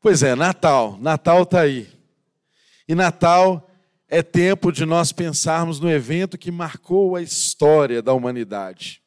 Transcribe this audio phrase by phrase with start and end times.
[0.00, 0.98] Pois é, Natal.
[1.00, 1.88] Natal está aí.
[2.88, 3.70] E Natal
[4.08, 9.00] é tempo de nós pensarmos no evento que marcou a história da humanidade.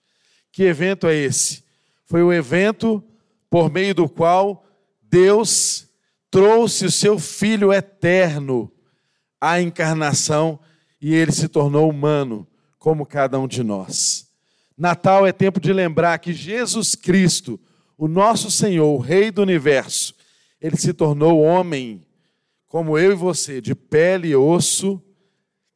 [0.51, 1.63] Que evento é esse?
[2.05, 3.03] Foi o evento
[3.49, 4.65] por meio do qual
[5.01, 5.87] Deus
[6.31, 8.71] trouxe o seu Filho eterno
[9.39, 10.59] à encarnação
[11.01, 12.47] e ele se tornou humano,
[12.79, 14.27] como cada um de nós.
[14.77, 17.59] Natal é tempo de lembrar que Jesus Cristo,
[17.97, 20.13] o nosso Senhor, o Rei do universo,
[20.59, 22.01] ele se tornou homem,
[22.67, 25.01] como eu e você, de pele e osso,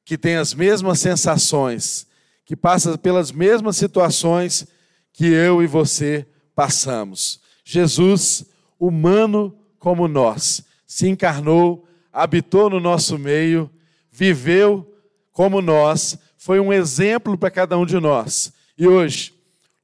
[0.04, 2.08] que tem as mesmas sensações,
[2.46, 4.66] que passa pelas mesmas situações
[5.12, 6.26] que eu e você
[6.56, 7.42] passamos.
[7.64, 8.46] Jesus,
[8.80, 13.70] humano como nós, se encarnou, habitou no nosso meio,
[14.10, 14.90] viveu
[15.32, 18.54] como nós, foi um exemplo para cada um de nós.
[18.78, 19.34] E hoje,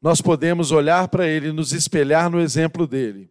[0.04, 3.30] nós podemos olhar para ele nos espelhar no exemplo dele.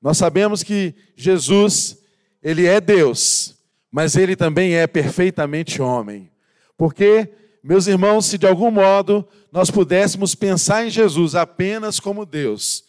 [0.00, 1.98] Nós sabemos que Jesus,
[2.42, 3.58] ele é Deus,
[3.92, 6.30] mas ele também é perfeitamente homem.
[6.78, 7.28] Porque,
[7.62, 12.84] meus irmãos, se de algum modo nós pudéssemos pensar em Jesus apenas como Deus,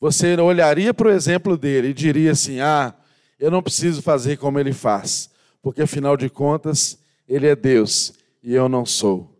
[0.00, 2.92] você olharia para o exemplo dele e diria assim: ah,
[3.38, 5.30] eu não preciso fazer como ele faz,
[5.62, 9.32] porque afinal de contas, ele é Deus e eu não sou.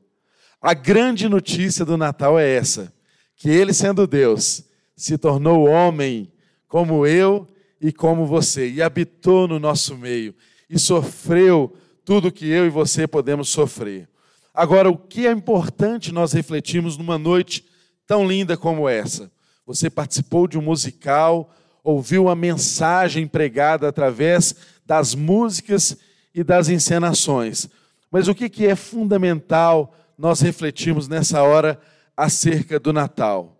[0.63, 2.93] A grande notícia do Natal é essa:
[3.41, 4.63] que ele, sendo Deus,
[4.95, 6.31] se tornou homem
[6.69, 7.49] como eu
[7.81, 10.35] e como você, e habitou no nosso meio,
[10.69, 11.75] e sofreu
[12.05, 14.07] tudo que eu e você podemos sofrer.
[14.53, 17.65] Agora, o que é importante nós refletirmos numa noite
[18.07, 19.33] tão linda como essa?
[19.65, 21.51] Você participou de um musical,
[21.83, 24.55] ouviu uma mensagem pregada através
[24.85, 25.97] das músicas
[26.35, 27.71] e das encenações.
[28.11, 31.81] Mas o que é fundamental nós refletirmos nessa hora
[32.21, 33.59] acerca do Natal?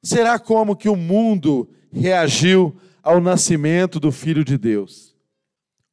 [0.00, 5.16] Será como que o mundo reagiu ao nascimento do Filho de Deus?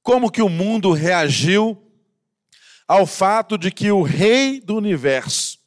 [0.04, 1.82] Como que o mundo reagiu
[2.88, 5.58] ao fato de que o Rei do universo,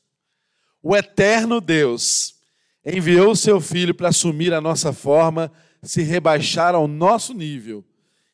[0.80, 2.36] o eterno Deus,
[2.84, 5.50] enviou seu Filho para assumir a nossa forma,
[5.82, 7.84] se rebaixar ao nosso nível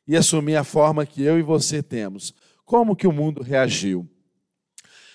[0.06, 2.34] e assumir a forma que eu e você temos?
[2.66, 4.06] Como que o mundo reagiu?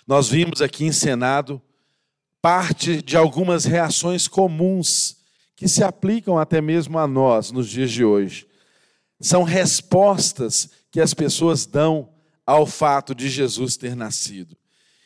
[0.08, 1.62] Nós vimos aqui encenado
[2.42, 5.18] parte de algumas reações comuns
[5.56, 8.48] que se aplicam até mesmo a nós nos dias de hoje.
[9.20, 12.10] São respostas que as pessoas dão
[12.46, 14.56] ao fato de Jesus ter nascido.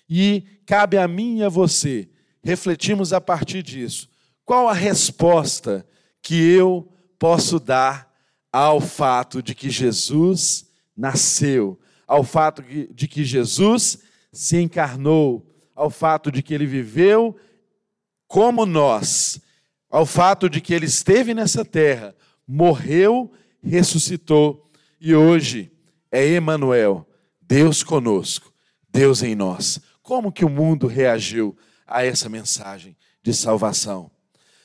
[0.09, 2.09] E cabe a mim e a você
[2.43, 4.09] refletirmos a partir disso.
[4.43, 5.87] Qual a resposta
[6.21, 8.11] que eu posso dar
[8.51, 10.65] ao fato de que Jesus
[10.95, 13.99] nasceu, ao fato de que Jesus
[14.33, 15.50] se encarnou,
[15.81, 17.35] ao fato de que ele viveu
[18.27, 19.41] como nós
[19.91, 22.15] ao fato de que ele esteve nessa terra,
[22.47, 23.29] morreu,
[23.61, 24.71] ressuscitou
[25.01, 25.69] e hoje
[26.09, 27.05] é Emanuel,
[27.41, 28.53] Deus conosco,
[28.89, 29.81] Deus em nós.
[30.01, 34.09] Como que o mundo reagiu a essa mensagem de salvação?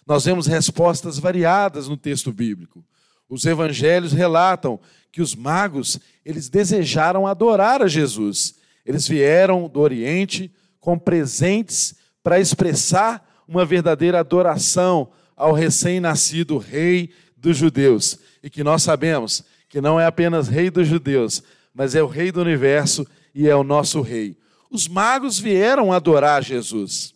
[0.06, 2.84] Nós vemos respostas variadas no texto bíblico.
[3.28, 4.78] Os evangelhos relatam
[5.10, 8.54] que os magos, eles desejaram adorar a Jesus.
[8.84, 10.53] Eles vieram do Oriente
[10.86, 18.20] com presentes para expressar uma verdadeira adoração ao recém-nascido rei dos judeus.
[18.41, 21.42] E que nós sabemos que não é apenas rei dos judeus,
[21.74, 23.04] mas é o rei do universo
[23.34, 24.38] e é o nosso rei.
[24.70, 27.12] Os magos vieram adorar Jesus.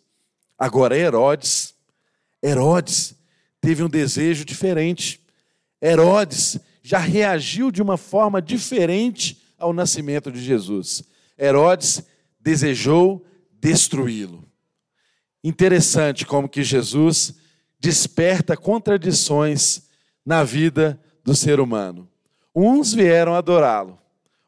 [0.58, 1.72] Agora Herodes,
[2.42, 3.14] Herodes
[3.60, 5.20] teve um desejo diferente.
[5.80, 11.04] Herodes já reagiu de uma forma diferente ao nascimento de Jesus.
[11.38, 12.02] Herodes
[12.40, 13.24] desejou
[13.60, 14.44] destruí-lo.
[15.42, 17.34] Interessante como que Jesus
[17.78, 19.88] desperta contradições
[20.24, 22.08] na vida do ser humano.
[22.54, 23.98] Uns vieram adorá-lo,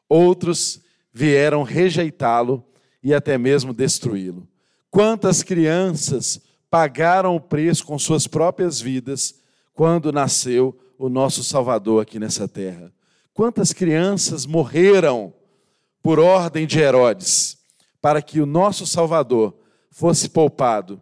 [0.08, 0.80] outros
[1.12, 2.64] vieram rejeitá-lo
[3.02, 4.46] e até mesmo destruí-lo.
[4.90, 6.40] Quantas crianças
[6.70, 9.34] pagaram o preço com suas próprias vidas
[9.72, 12.92] quando nasceu o nosso Salvador aqui nessa terra?
[13.32, 15.32] Quantas crianças morreram
[16.02, 17.61] por ordem de Herodes
[18.02, 19.56] para que o nosso Salvador
[19.90, 21.00] fosse poupado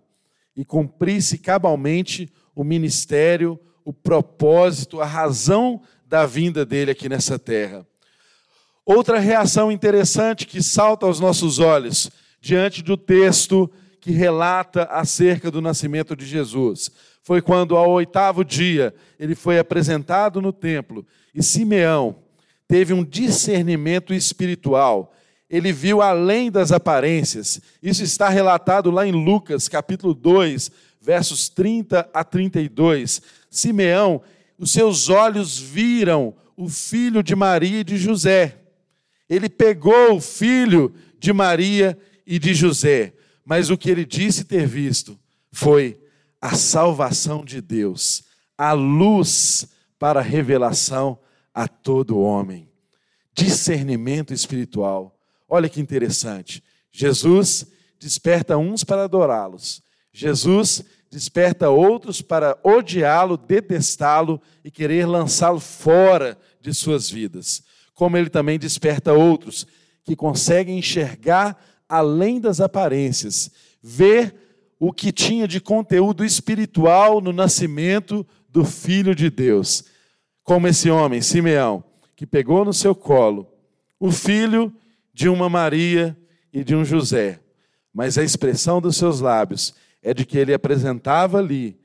[0.54, 7.86] e cumprisse cabalmente o ministério, o propósito, a razão da vinda dele aqui nessa terra.
[8.84, 12.10] Outra reação interessante que salta aos nossos olhos
[12.40, 13.70] diante do texto
[14.00, 16.90] que relata acerca do nascimento de Jesus
[17.22, 22.16] foi quando, ao oitavo dia, ele foi apresentado no templo e Simeão
[22.66, 25.14] teve um discernimento espiritual
[25.50, 27.60] ele viu além das aparências.
[27.82, 30.70] Isso está relatado lá em Lucas, capítulo 2,
[31.00, 33.20] versos 30 a 32.
[33.50, 34.22] Simeão,
[34.56, 38.58] os seus olhos viram o filho de Maria e de José.
[39.28, 43.12] Ele pegou o filho de Maria e de José,
[43.44, 45.18] mas o que ele disse ter visto
[45.50, 46.00] foi
[46.40, 48.22] a salvação de Deus,
[48.56, 49.66] a luz
[49.98, 51.18] para a revelação
[51.52, 52.68] a todo homem.
[53.34, 55.19] Discernimento espiritual.
[55.52, 56.62] Olha que interessante.
[56.92, 57.66] Jesus
[57.98, 59.82] desperta uns para adorá-los.
[60.12, 67.64] Jesus desperta outros para odiá-lo, detestá-lo e querer lançá-lo fora de suas vidas.
[67.94, 69.66] Como ele também desperta outros
[70.04, 73.50] que conseguem enxergar além das aparências,
[73.82, 74.34] ver
[74.78, 79.84] o que tinha de conteúdo espiritual no nascimento do Filho de Deus.
[80.44, 81.82] Como esse homem, Simeão,
[82.14, 83.48] que pegou no seu colo
[83.98, 84.72] o filho
[85.20, 86.16] de uma Maria
[86.50, 87.40] e de um José,
[87.92, 91.78] mas a expressão dos seus lábios é de que ele apresentava ali,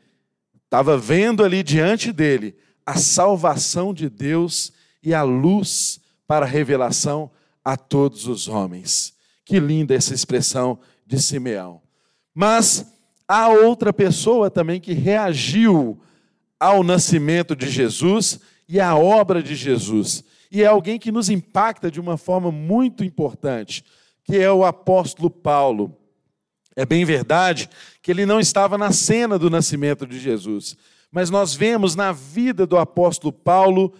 [0.63, 2.55] estava vendo ali diante dele
[2.85, 4.71] a salvação de Deus
[5.03, 7.29] e a luz para a revelação
[7.61, 9.13] a todos os homens.
[9.43, 11.81] Que linda essa expressão de Simeão.
[12.33, 12.85] Mas
[13.27, 15.99] há outra pessoa também que reagiu
[16.57, 20.23] ao nascimento de Jesus e à obra de Jesus.
[20.55, 23.83] E é alguém que nos impacta de uma forma muito importante,
[24.23, 25.93] que é o apóstolo Paulo.
[26.77, 27.69] É bem verdade
[28.01, 30.77] que ele não estava na cena do nascimento de Jesus,
[31.11, 33.93] mas nós vemos na vida do apóstolo Paulo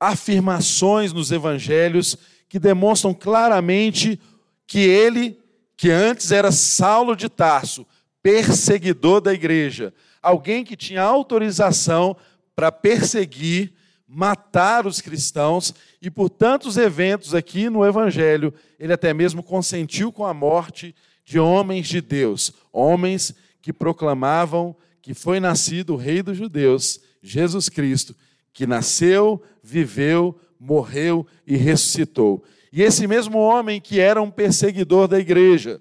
[0.00, 2.18] afirmações nos evangelhos
[2.48, 4.18] que demonstram claramente
[4.66, 5.38] que ele,
[5.76, 7.86] que antes era Saulo de Tarso,
[8.20, 12.16] perseguidor da igreja, alguém que tinha autorização
[12.56, 13.72] para perseguir,
[14.14, 20.26] matar os cristãos, e por tantos eventos aqui no Evangelho, ele até mesmo consentiu com
[20.26, 20.94] a morte
[21.24, 27.70] de homens de Deus, homens que proclamavam que foi nascido o Rei dos Judeus, Jesus
[27.70, 28.14] Cristo,
[28.52, 32.44] que nasceu, viveu, morreu e ressuscitou.
[32.70, 35.80] E esse mesmo homem que era um perseguidor da igreja,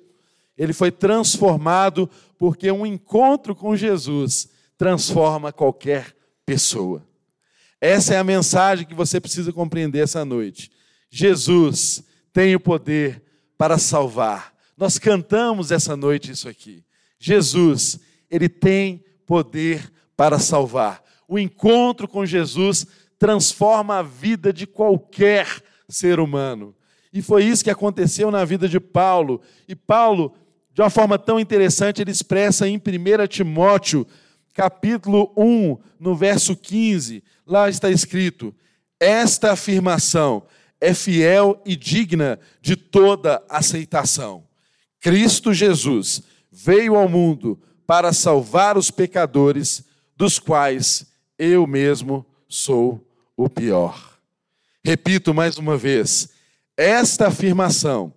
[0.57, 7.10] ele foi transformado porque um encontro com Jesus transforma qualquer pessoa.
[7.81, 10.69] Essa é a mensagem que você precisa compreender essa noite.
[11.09, 13.23] Jesus tem o poder
[13.57, 14.53] para salvar.
[14.77, 16.83] Nós cantamos essa noite isso aqui.
[17.19, 17.99] Jesus,
[18.29, 21.03] ele tem poder para salvar.
[21.27, 22.85] O encontro com Jesus
[23.17, 25.47] transforma a vida de qualquer
[25.87, 26.75] ser humano.
[27.13, 29.41] E foi isso que aconteceu na vida de Paulo.
[29.67, 30.33] E Paulo,
[30.73, 34.07] de uma forma tão interessante, ele expressa em 1 Timóteo,
[34.53, 37.23] capítulo 1, no verso 15.
[37.45, 38.53] Lá está escrito:
[38.99, 40.43] Esta afirmação
[40.79, 44.43] é fiel e digna de toda aceitação.
[44.99, 49.83] Cristo Jesus veio ao mundo para salvar os pecadores,
[50.15, 51.07] dos quais
[51.37, 53.05] eu mesmo sou
[53.35, 54.17] o pior.
[54.83, 56.29] Repito mais uma vez:
[56.77, 58.13] esta afirmação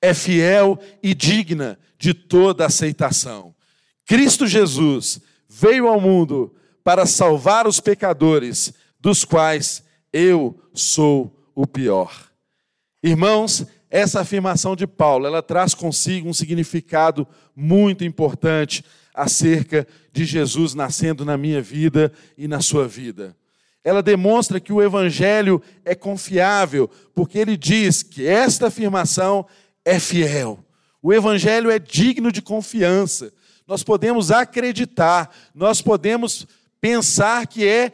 [0.00, 3.54] é fiel e digna de toda aceitação.
[4.06, 5.20] Cristo Jesus
[5.60, 12.30] veio ao mundo para salvar os pecadores, dos quais eu sou o pior.
[13.02, 20.72] Irmãos, essa afirmação de Paulo, ela traz consigo um significado muito importante acerca de Jesus
[20.72, 23.36] nascendo na minha vida e na sua vida.
[23.84, 29.46] Ela demonstra que o evangelho é confiável, porque ele diz que esta afirmação
[29.84, 30.64] é fiel.
[31.02, 33.30] O evangelho é digno de confiança.
[33.70, 36.44] Nós podemos acreditar, nós podemos
[36.80, 37.92] pensar que é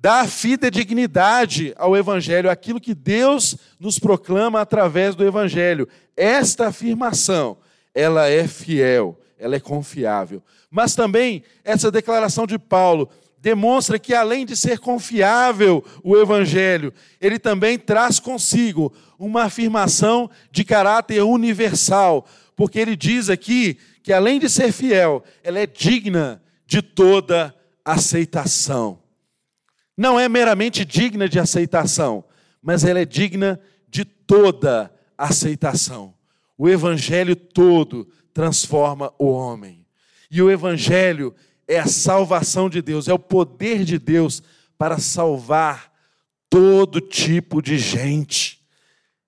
[0.00, 5.88] dar fidedignidade ao Evangelho, aquilo que Deus nos proclama através do Evangelho.
[6.16, 7.56] Esta afirmação,
[7.94, 10.42] ela é fiel, ela é confiável.
[10.68, 13.08] Mas também, essa declaração de Paulo
[13.38, 20.64] demonstra que, além de ser confiável o Evangelho, ele também traz consigo uma afirmação de
[20.64, 26.80] caráter universal, porque ele diz aqui que, além de ser fiel, ela é digna de
[26.80, 29.02] toda aceitação
[29.96, 32.24] não é meramente digna de aceitação,
[32.60, 33.58] mas ela é digna
[33.88, 36.14] de toda aceitação.
[36.58, 39.86] O Evangelho todo transforma o homem.
[40.30, 41.34] E o Evangelho
[41.66, 44.42] é a salvação de Deus, é o poder de Deus
[44.76, 45.90] para salvar
[46.50, 48.60] todo tipo de gente.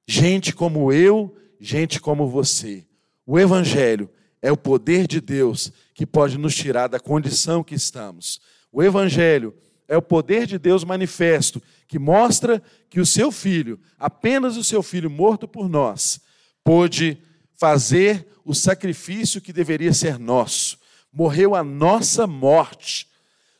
[0.06, 2.86] Gente como eu, gente como você.
[3.24, 8.40] O Evangelho é o poder de Deus que pode nos tirar da condição que estamos.
[8.72, 9.54] O Evangelho
[9.88, 14.82] é o poder de Deus manifesto, que mostra que o seu filho, apenas o seu
[14.82, 16.20] filho morto por nós,
[16.62, 17.18] pôde
[17.56, 20.78] fazer o sacrifício que deveria ser nosso.
[21.12, 23.08] Morreu a nossa morte,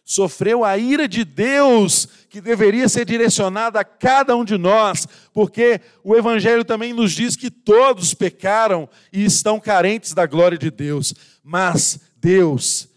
[0.09, 5.83] sofreu a ira de Deus, que deveria ser direcionada a cada um de nós, porque
[6.03, 11.13] o Evangelho também nos diz que todos pecaram e estão carentes da glória de Deus,
[11.45, 12.89] mas Deus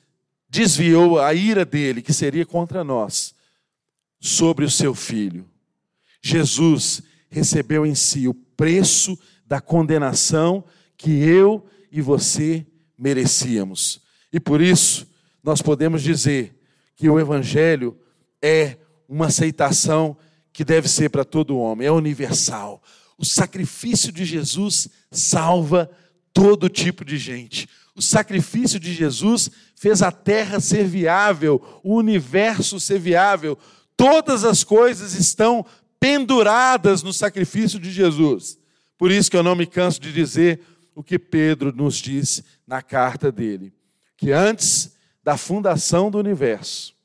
[0.50, 3.36] desviou a ira dele, que seria contra nós,
[4.18, 5.46] sobre o seu filho.
[6.22, 10.64] Jesus recebeu em si o preço da condenação
[10.96, 12.66] que eu e você
[12.98, 14.00] merecíamos.
[14.32, 15.06] E por isso,
[15.44, 16.61] nós podemos dizer
[17.02, 17.98] que o Evangelho
[18.40, 18.78] é
[19.10, 20.16] uma aceitação
[20.54, 22.80] que deve ser para todo homem, é universal.
[23.18, 25.90] O sacrifício de Jesus salva
[26.32, 27.68] todo tipo de gente.
[27.96, 33.58] O sacrifício de Jesus fez a terra ser viável, o universo ser viável.
[33.98, 35.66] Todas as coisas estão
[36.00, 38.60] penduradas no sacrifício de Jesus.
[38.96, 40.60] Por isso que eu não me canso de dizer
[40.94, 43.74] o que Pedro nos diz na carta dele,
[44.16, 46.96] que antes da fundação do universo,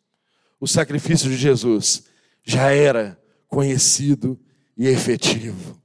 [0.60, 2.04] o sacrifício de Jesus
[2.42, 4.38] já era conhecido
[4.76, 5.80] e efetivo.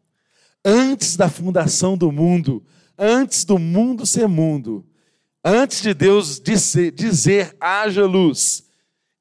[0.63, 2.63] Antes da fundação do mundo,
[2.97, 4.85] antes do mundo ser mundo,
[5.43, 8.63] antes de Deus dizer, dizer haja luz,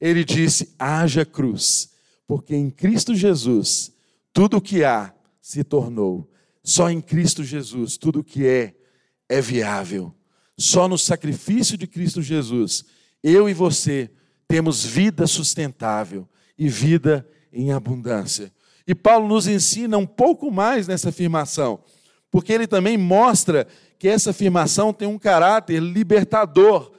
[0.00, 1.90] ele disse haja cruz,
[2.26, 3.92] porque em Cristo Jesus
[4.32, 6.30] tudo o que há se tornou.
[6.62, 8.74] Só em Cristo Jesus tudo o que é
[9.28, 10.14] é viável.
[10.58, 12.84] Só no sacrifício de Cristo Jesus
[13.22, 14.10] eu e você
[14.48, 18.52] temos vida sustentável e vida em abundância.
[18.86, 21.80] E Paulo nos ensina um pouco mais nessa afirmação,
[22.30, 23.66] porque ele também mostra
[23.98, 26.92] que essa afirmação tem um caráter libertador,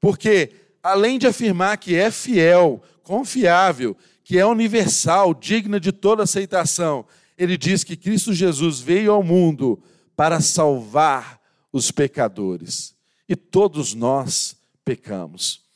[0.00, 7.06] porque além de afirmar que é fiel, confiável, que é universal, digna de toda aceitação,
[7.36, 9.82] ele diz que Cristo Jesus veio ao mundo
[10.14, 11.40] para salvar
[11.72, 12.94] os pecadores.
[13.28, 15.67] E todos nós pecamos.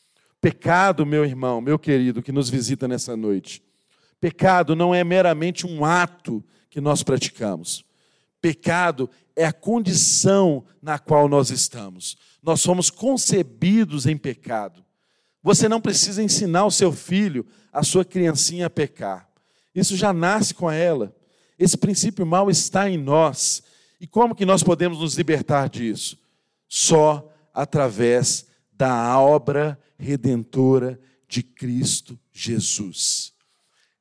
[0.42, 3.62] Pecado, meu irmão, meu querido, que nos visita nessa noite.
[4.20, 7.84] Pecado não é meramente um ato que nós praticamos.
[8.40, 12.16] Pecado é a condição na qual nós estamos.
[12.42, 14.84] Nós somos concebidos em pecado.
[15.44, 19.28] Você não precisa ensinar o seu filho, a sua criancinha a pecar.
[19.72, 21.14] Isso já nasce com ela.
[21.56, 23.62] Esse princípio mal está em nós.
[24.00, 26.18] E como que nós podemos nos libertar disso?
[26.68, 28.50] Só através
[28.82, 30.98] da obra redentora
[31.28, 33.32] de Cristo Jesus.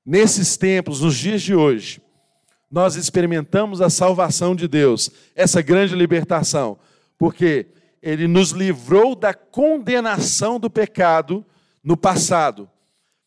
[0.03, 2.01] Nesses tempos, nos dias de hoje,
[2.71, 6.79] nós experimentamos a salvação de Deus, essa grande libertação,
[7.15, 7.67] porque
[8.01, 11.45] Ele nos livrou da condenação do pecado
[11.83, 12.67] no passado,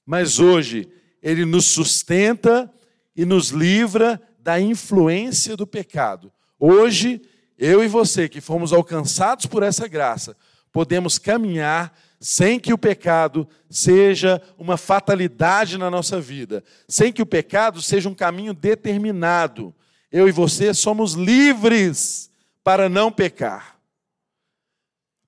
[0.04, 0.88] mas hoje
[1.22, 2.68] Ele nos sustenta
[3.14, 6.32] e nos livra da influência do pecado.
[6.58, 7.22] Hoje,
[7.56, 10.36] eu e você que fomos alcançados por essa graça,
[10.74, 17.26] podemos caminhar sem que o pecado seja uma fatalidade na nossa vida, sem que o
[17.26, 19.72] pecado seja um caminho determinado.
[20.10, 22.28] Eu e você somos livres
[22.64, 23.78] para não pecar.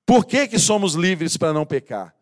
[0.05, 2.13] Por que, que somos livres para não pecar?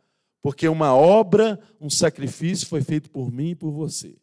[0.42, 4.16] Porque uma obra, um sacrifício foi feito por mim e por você.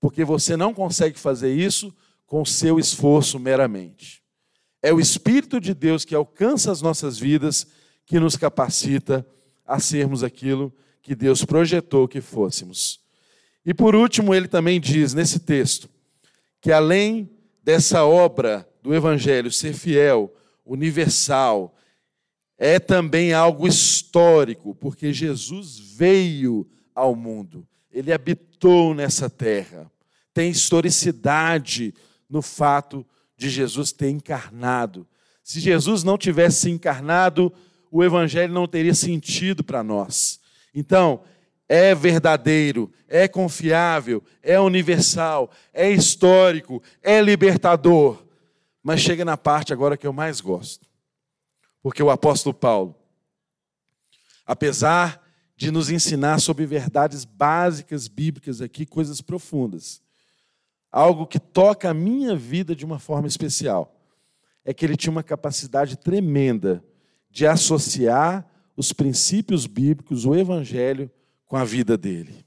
[0.00, 1.94] Porque você não consegue fazer isso
[2.26, 4.20] com seu esforço meramente.
[4.82, 7.68] É o Espírito de Deus que alcança as nossas vidas
[8.06, 9.26] que nos capacita
[9.66, 13.00] a sermos aquilo que Deus projetou que fôssemos.
[13.64, 15.88] E por último, ele também diz nesse texto
[16.60, 17.28] que além
[17.62, 20.32] dessa obra do Evangelho ser fiel,
[20.64, 21.74] universal,
[22.56, 29.90] é também algo histórico, porque Jesus veio ao mundo, ele habitou nessa terra.
[30.32, 31.94] Tem historicidade
[32.28, 33.04] no fato
[33.36, 35.06] de Jesus ter encarnado.
[35.42, 37.52] Se Jesus não tivesse encarnado,
[37.92, 40.40] o Evangelho não teria sentido para nós.
[40.74, 41.22] Então,
[41.68, 48.24] é verdadeiro, é confiável, é universal, é histórico, é libertador.
[48.82, 50.88] Mas chega na parte agora que eu mais gosto.
[51.82, 52.96] Porque o apóstolo Paulo,
[54.46, 55.22] apesar
[55.54, 60.00] de nos ensinar sobre verdades básicas bíblicas aqui, coisas profundas,
[60.90, 64.00] algo que toca a minha vida de uma forma especial,
[64.64, 66.82] é que ele tinha uma capacidade tremenda
[67.32, 68.46] de associar
[68.76, 71.10] os princípios bíblicos, o evangelho,
[71.46, 72.44] com a vida dele.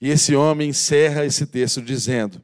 [0.00, 2.40] E esse homem encerra esse texto dizendo: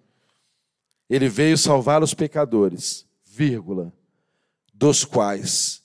[1.08, 3.92] Ele veio salvar os pecadores, vírgula,
[4.74, 5.82] dos quais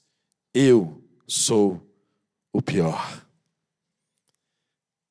[0.54, 1.82] eu sou
[2.52, 3.26] o pior.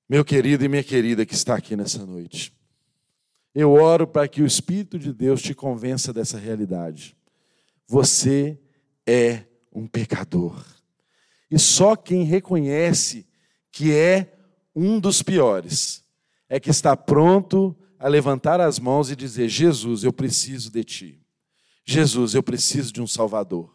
[0.09, 2.53] Meu querido e minha querida que está aqui nessa noite,
[3.55, 7.17] eu oro para que o Espírito de Deus te convença dessa realidade.
[7.87, 8.59] Você
[9.07, 9.45] é
[9.77, 10.65] um pecador.
[11.51, 13.27] E só quem reconhece
[13.71, 14.33] que é
[14.75, 16.03] um dos piores
[16.49, 21.21] é que está pronto a levantar as mãos e dizer: Jesus, eu preciso de ti.
[21.85, 23.71] Jesus, eu preciso de um Salvador,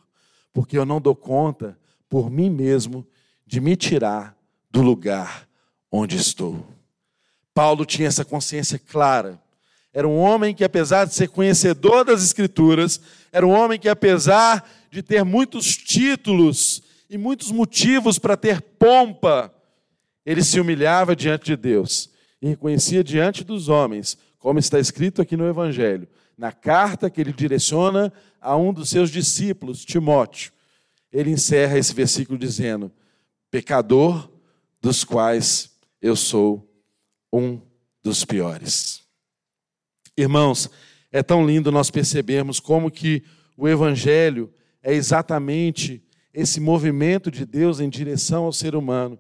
[0.52, 1.78] porque eu não dou conta
[2.10, 3.08] por mim mesmo
[3.46, 4.36] de me tirar
[4.70, 5.48] do lugar
[5.92, 6.66] onde estou.
[7.54, 9.42] Paulo tinha essa consciência clara.
[9.94, 13.00] Era um homem que, apesar de ser conhecedor das Escrituras,
[13.32, 19.54] era um homem que, apesar de ter muitos títulos e muitos motivos para ter pompa,
[20.26, 22.10] ele se humilhava diante de Deus
[22.42, 26.08] e reconhecia diante dos homens, como está escrito aqui no Evangelho,
[26.38, 30.52] na carta que ele direciona a um dos seus discípulos, Timóteo.
[31.12, 32.92] Ele encerra esse versículo dizendo:
[33.50, 34.30] Pecador
[34.82, 35.72] dos quais
[36.02, 36.68] eu sou
[37.32, 37.62] um
[38.04, 39.04] dos piores.
[40.18, 40.70] Irmãos,
[41.12, 43.24] é tão lindo nós percebermos como que
[43.56, 44.52] o Evangelho
[44.84, 49.20] é exatamente esse movimento de Deus em direção ao ser humano.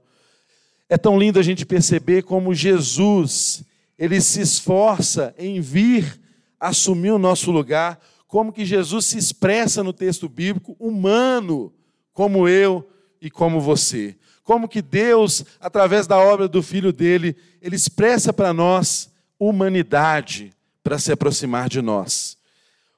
[0.89, 3.63] É tão lindo a gente perceber como Jesus,
[3.97, 6.19] ele se esforça em vir
[6.59, 11.73] assumir o nosso lugar, como que Jesus se expressa no texto bíblico humano,
[12.13, 12.87] como eu
[13.19, 14.15] e como você.
[14.43, 20.51] Como que Deus, através da obra do filho dele, ele expressa para nós humanidade
[20.83, 22.37] para se aproximar de nós.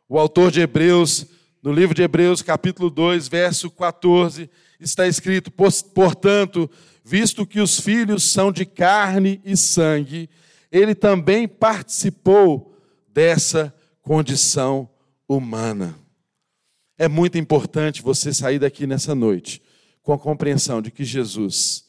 [0.08, 1.26] O autor de Hebreus,
[1.64, 4.50] no livro de Hebreus, capítulo 2, verso 14,
[4.82, 6.70] está escrito: Portanto,
[7.06, 10.30] visto que os filhos são de carne e sangue,
[10.70, 12.78] ele também participou
[13.08, 14.90] dessa condição
[15.26, 15.98] humana.
[16.98, 19.62] É muito importante você sair daqui nessa noite
[20.02, 21.86] com a compreensão de que Jesus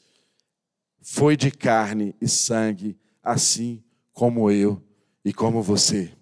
[1.02, 4.80] foi de carne e sangue, assim como eu
[5.24, 6.12] e como você.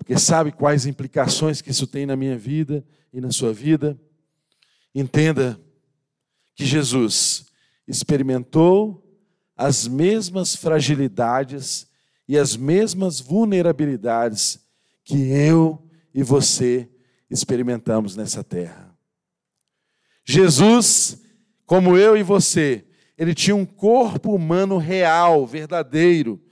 [0.00, 4.00] Porque sabe quais implicações que isso tem na minha vida e na sua vida?
[4.94, 5.60] Entenda
[6.56, 7.44] que Jesus
[7.86, 9.06] experimentou
[9.54, 11.86] as mesmas fragilidades
[12.26, 14.58] e as mesmas vulnerabilidades
[15.04, 16.88] que eu e você
[17.28, 18.96] experimentamos nessa terra.
[20.24, 21.20] Jesus,
[21.66, 22.86] como eu e você,
[23.18, 26.42] ele tinha um corpo humano real, verdadeiro.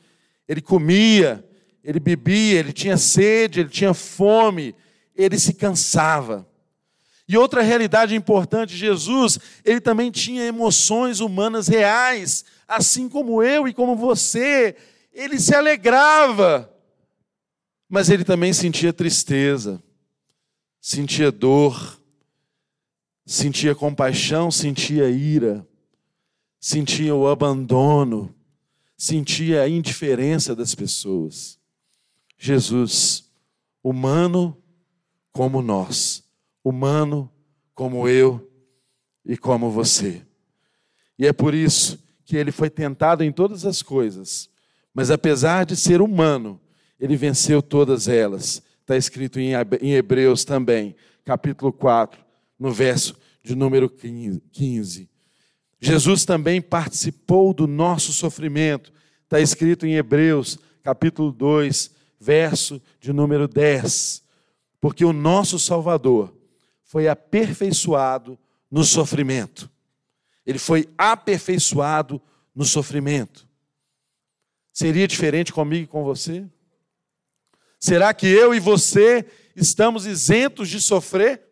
[0.47, 1.48] Ele comia,
[1.83, 4.75] ele bebia, ele tinha sede, ele tinha fome,
[5.17, 6.47] ele se cansava.
[7.29, 13.75] E outra realidade importante, Jesus, ele também tinha emoções humanas reais, assim como eu e
[13.75, 14.75] como você.
[15.13, 16.73] Ele se alegrava,
[17.87, 19.83] mas ele também sentia tristeza,
[20.81, 22.01] sentia dor,
[23.27, 25.67] sentia compaixão, sentia ira,
[26.59, 28.35] sentia o abandono,
[28.97, 31.58] sentia a indiferença das pessoas.
[32.39, 33.31] Jesus,
[33.83, 34.57] humano
[35.33, 36.29] como nós
[36.69, 37.31] humano
[37.75, 38.47] como eu
[39.25, 40.23] e como você.
[41.19, 44.51] E é por isso que ele foi tentado em todas as coisas,
[44.93, 46.61] mas apesar de ser humano,
[47.01, 48.63] ele venceu todas elas.
[48.81, 49.55] Está escrito em
[49.95, 52.21] Hebreus também, capítulo 4,
[52.59, 55.09] no verso de número 15.
[55.81, 58.93] Jesus também participou do nosso sofrimento.
[59.25, 64.23] Está escrito em Hebreus, capítulo 2, verso de número 10.
[64.81, 66.35] Porque o nosso Salvador
[66.85, 68.39] foi aperfeiçoado
[68.71, 69.71] no sofrimento.
[70.47, 72.21] Ele foi aperfeiçoado
[72.55, 73.47] no sofrimento.
[74.73, 76.47] Seria diferente comigo e com você?
[77.79, 81.43] Será que eu e você estamos isentos de sofrer?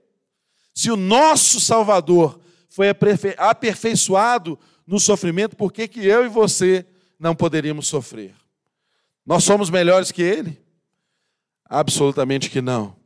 [0.75, 2.89] Se o nosso Salvador foi
[3.37, 6.87] aperfeiçoado no sofrimento, por que, que eu e você
[7.19, 8.35] não poderíamos sofrer?
[9.27, 10.59] Nós somos melhores que Ele?
[11.65, 12.97] Absolutamente que não.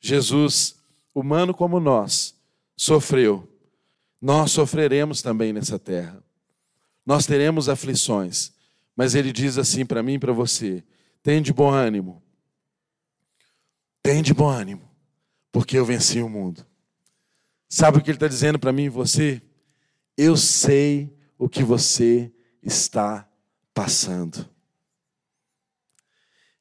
[0.00, 0.80] Jesus
[1.14, 2.34] humano como nós,
[2.76, 3.48] sofreu,
[4.20, 6.22] nós sofreremos também nessa terra.
[7.04, 8.52] Nós teremos aflições,
[8.96, 10.84] mas ele diz assim para mim e para você:
[11.22, 12.22] tem de bom ânimo,
[14.02, 14.88] tem de bom ânimo,
[15.50, 16.66] porque eu venci o mundo.
[17.68, 19.40] Sabe o que ele está dizendo para mim e você?
[20.16, 23.28] Eu sei o que você está
[23.72, 24.46] passando.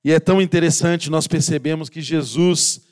[0.04, 2.90] E é tão interessante nós percebemos que Jesus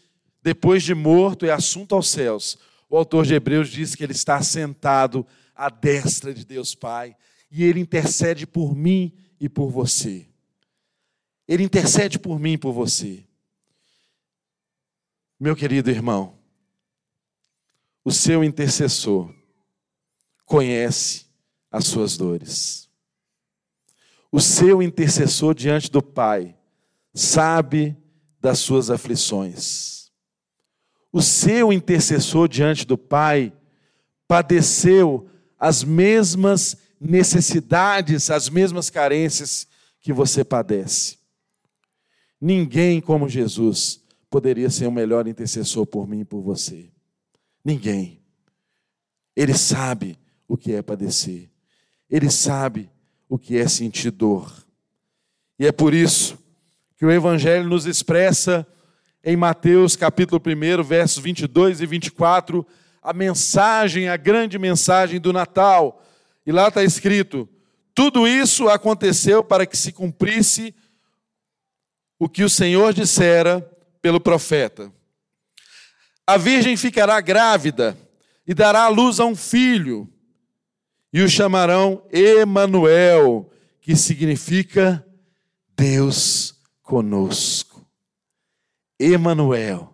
[0.48, 2.58] depois de morto, é assunto aos céus.
[2.90, 7.18] O autor de Hebreus diz que ele está sentado à destra de Deus Pai
[7.52, 10.26] e ele intercede por mim e por você.
[11.46, 13.26] Ele intercede por mim e por você.
[15.38, 16.40] Meu querido irmão,
[18.04, 19.34] o seu intercessor
[20.46, 21.26] conhece
[21.70, 22.90] as suas dores.
[24.32, 26.57] O seu intercessor diante do Pai
[27.18, 27.96] sabe
[28.40, 29.98] das suas aflições
[31.18, 33.52] o seu intercessor diante do Pai
[34.28, 35.28] padeceu
[35.58, 39.68] as mesmas necessidades, as mesmas carências
[40.00, 41.18] que você padece.
[42.40, 44.00] Ninguém como Jesus
[44.30, 46.92] poderia ser o melhor intercessor por mim e por você.
[47.66, 48.22] Ninguém.
[49.36, 51.50] Ele sabe o que é padecer.
[52.08, 52.92] Ele sabe
[53.28, 54.54] o que é sentir dor.
[55.58, 56.38] E é por isso
[56.98, 58.66] que o Evangelho nos expressa
[59.24, 62.66] em Mateus capítulo 1, versos 22 e 24,
[63.04, 66.04] a mensagem, a grande mensagem do Natal.
[66.44, 67.48] E lá está escrito:
[67.94, 70.74] tudo isso aconteceu para que se cumprisse
[72.18, 73.62] o que o Senhor dissera
[74.02, 74.92] pelo profeta.
[76.26, 77.96] A virgem ficará grávida
[78.46, 80.10] e dará à luz a um filho,
[81.14, 85.06] e o chamarão Emanuel, que significa
[85.78, 86.57] Deus
[86.88, 87.86] conosco.
[88.98, 89.94] Emanuel,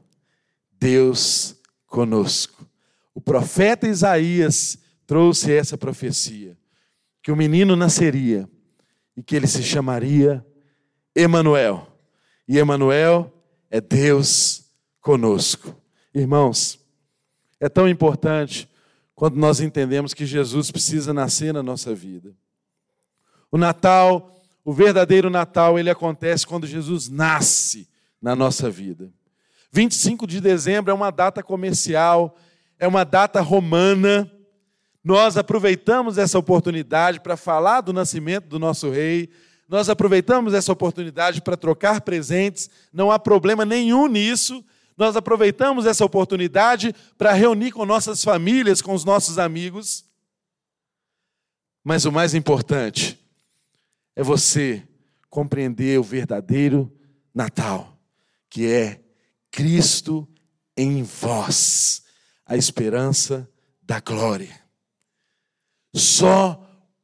[0.79, 2.69] Deus conosco.
[3.15, 4.77] O profeta Isaías
[5.07, 6.55] trouxe essa profecia
[7.23, 8.47] que o menino nasceria
[9.17, 10.45] e que ele se chamaria
[11.15, 11.87] Emanuel.
[12.47, 13.33] E Emanuel
[13.71, 14.63] é Deus
[15.01, 15.75] conosco.
[16.13, 16.79] Irmãos,
[17.59, 18.69] é tão importante
[19.15, 22.35] quando nós entendemos que Jesus precisa nascer na nossa vida.
[23.51, 27.87] O Natal o verdadeiro Natal, ele acontece quando Jesus nasce
[28.21, 29.11] na nossa vida.
[29.71, 32.37] 25 de dezembro é uma data comercial,
[32.79, 34.31] é uma data romana.
[35.03, 39.29] Nós aproveitamos essa oportunidade para falar do nascimento do nosso rei.
[39.67, 44.63] Nós aproveitamos essa oportunidade para trocar presentes, não há problema nenhum nisso.
[44.95, 50.05] Nós aproveitamos essa oportunidade para reunir com nossas famílias, com os nossos amigos.
[51.83, 53.22] Mas o mais importante
[54.15, 54.87] é você
[55.29, 56.91] compreender o verdadeiro
[57.33, 57.97] Natal,
[58.49, 59.01] que é
[59.51, 60.27] Cristo
[60.77, 62.03] em vós,
[62.45, 63.49] a esperança
[63.81, 64.61] da glória.
[65.93, 66.59] Só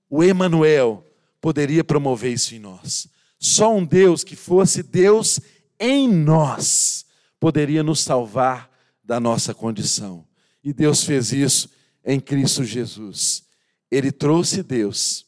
[0.10, 1.06] o Emanuel
[1.42, 3.08] poderia promover isso em nós.
[3.40, 5.40] Só um Deus que fosse Deus
[5.80, 7.06] em nós
[7.40, 8.70] poderia nos salvar
[9.04, 10.28] da nossa condição.
[10.64, 11.70] E Deus fez isso
[12.04, 13.44] em Cristo Jesus.
[13.90, 15.26] Ele trouxe Deus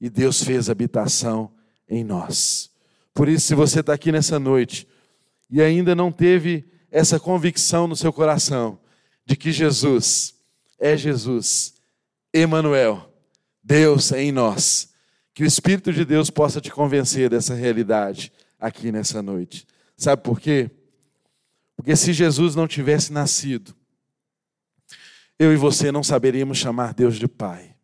[0.00, 1.52] e Deus fez habitação
[1.88, 2.70] em nós.
[3.14, 4.86] Por isso, se você está aqui nessa noite
[5.50, 8.78] e ainda não teve essa convicção no seu coração
[9.24, 10.34] de que Jesus
[10.78, 11.74] é Jesus,
[12.32, 13.12] Emanuel,
[13.62, 14.90] Deus é em nós,
[15.34, 19.66] que o Espírito de Deus possa te convencer dessa realidade aqui nessa noite.
[19.96, 20.70] Sabe por quê?
[21.76, 23.74] Porque se Jesus não tivesse nascido,
[25.38, 27.75] eu e você não saberíamos chamar Deus de Pai.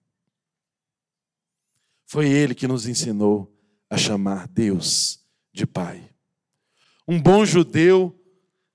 [2.12, 3.50] Foi ele que nos ensinou
[3.88, 6.10] a chamar Deus de Pai.
[7.08, 8.14] Um bom judeu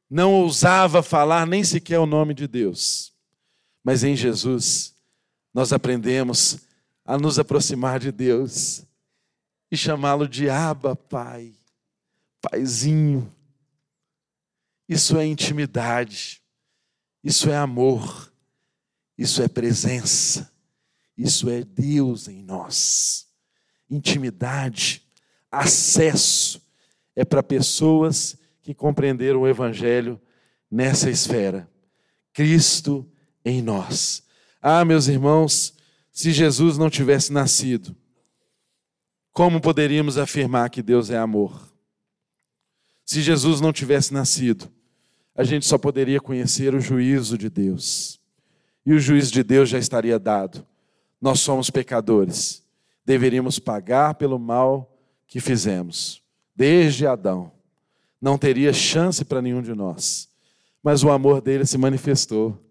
[0.09, 3.13] não ousava falar nem sequer o nome de Deus,
[3.83, 4.95] mas em Jesus
[5.53, 6.61] nós aprendemos
[7.05, 8.83] a nos aproximar de Deus
[9.69, 11.53] e chamá-lo de Abba, Pai,
[12.41, 13.31] Paizinho.
[14.89, 16.41] Isso é intimidade,
[17.23, 18.33] isso é amor,
[19.15, 20.51] isso é presença,
[21.15, 23.26] isso é Deus em nós
[23.89, 25.03] intimidade,
[25.51, 26.61] acesso,
[27.15, 30.19] é para pessoas que compreenderam o Evangelho
[30.69, 31.69] nessa esfera.
[32.33, 33.09] Cristo
[33.43, 34.23] em nós.
[34.61, 35.73] Ah, meus irmãos,
[36.11, 37.95] se Jesus não tivesse nascido,
[39.31, 41.71] como poderíamos afirmar que Deus é amor?
[43.05, 44.69] Se Jesus não tivesse nascido,
[45.33, 48.19] a gente só poderia conhecer o juízo de Deus.
[48.85, 50.65] E o juízo de Deus já estaria dado.
[51.21, 52.66] Nós somos pecadores
[53.07, 54.93] deveríamos pagar pelo mal
[55.25, 56.21] que fizemos,
[56.53, 57.53] desde Adão.
[58.21, 60.27] Não teria chance para nenhum de nós,
[60.83, 62.61] mas o amor dele se manifestou.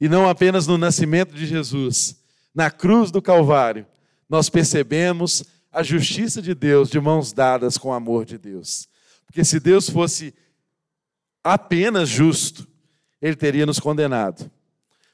[0.00, 2.22] E não apenas no nascimento de Jesus,
[2.54, 3.84] na cruz do Calvário,
[4.28, 8.88] nós percebemos a justiça de Deus de mãos dadas com o amor de Deus.
[9.26, 10.32] Porque se Deus fosse
[11.42, 12.64] apenas justo,
[13.20, 14.48] ele teria nos condenado.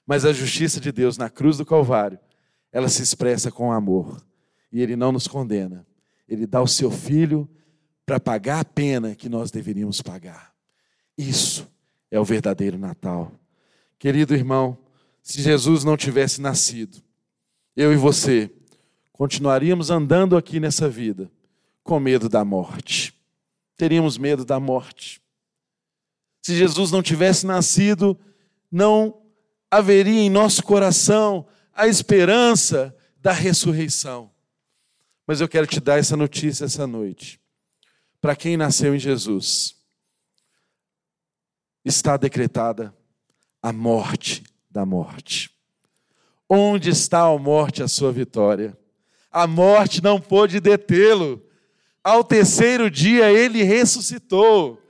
[0.07, 2.19] Mas a justiça de Deus na cruz do Calvário
[2.73, 4.25] ela se expressa com amor.
[4.73, 5.87] E Ele não nos condena.
[6.27, 7.49] Ele dá o seu filho
[8.07, 10.53] para pagar a pena que nós deveríamos pagar.
[11.17, 11.69] Isso
[12.11, 13.33] é o verdadeiro Natal.
[13.99, 14.79] Querido irmão,
[15.23, 17.03] se Jesus não tivesse nascido,
[17.77, 18.51] eu e você
[19.13, 21.31] continuaríamos andando aqui nessa vida
[21.85, 23.15] com medo da morte.
[23.77, 25.21] Teríamos medo da morte.
[26.43, 28.19] Se Jesus não tivesse nascido,
[28.71, 29.23] não
[29.71, 34.31] haveria em nosso coração a esperança da ressurreição.
[35.27, 37.41] Mas eu quero te dar essa notícia essa noite.
[38.21, 39.77] Para quem nasceu em Jesus,
[41.85, 42.95] está decretada
[43.63, 45.51] a morte da morte.
[46.49, 48.77] Onde está a morte, a sua vitória?
[49.31, 51.43] A morte não pôde detê-lo.
[52.05, 54.83] Ao terceiro dia ele ressuscitou.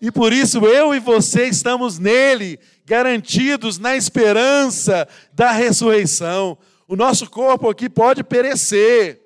[0.00, 2.58] E por isso eu e você estamos nele,
[2.90, 6.58] garantidos na esperança da ressurreição.
[6.88, 9.20] O nosso corpo aqui pode perecer,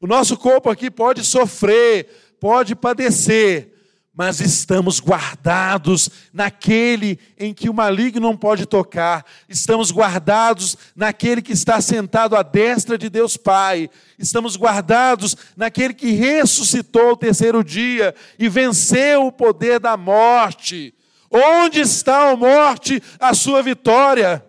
[0.00, 2.08] o nosso corpo aqui pode sofrer,
[2.40, 3.70] pode padecer,
[4.14, 11.52] mas estamos guardados naquele em que o maligno não pode tocar, estamos guardados naquele que
[11.52, 18.14] está sentado à destra de Deus Pai, estamos guardados naquele que ressuscitou o terceiro dia
[18.38, 20.95] e venceu o poder da morte.
[21.36, 24.44] Onde está a morte, a sua vitória?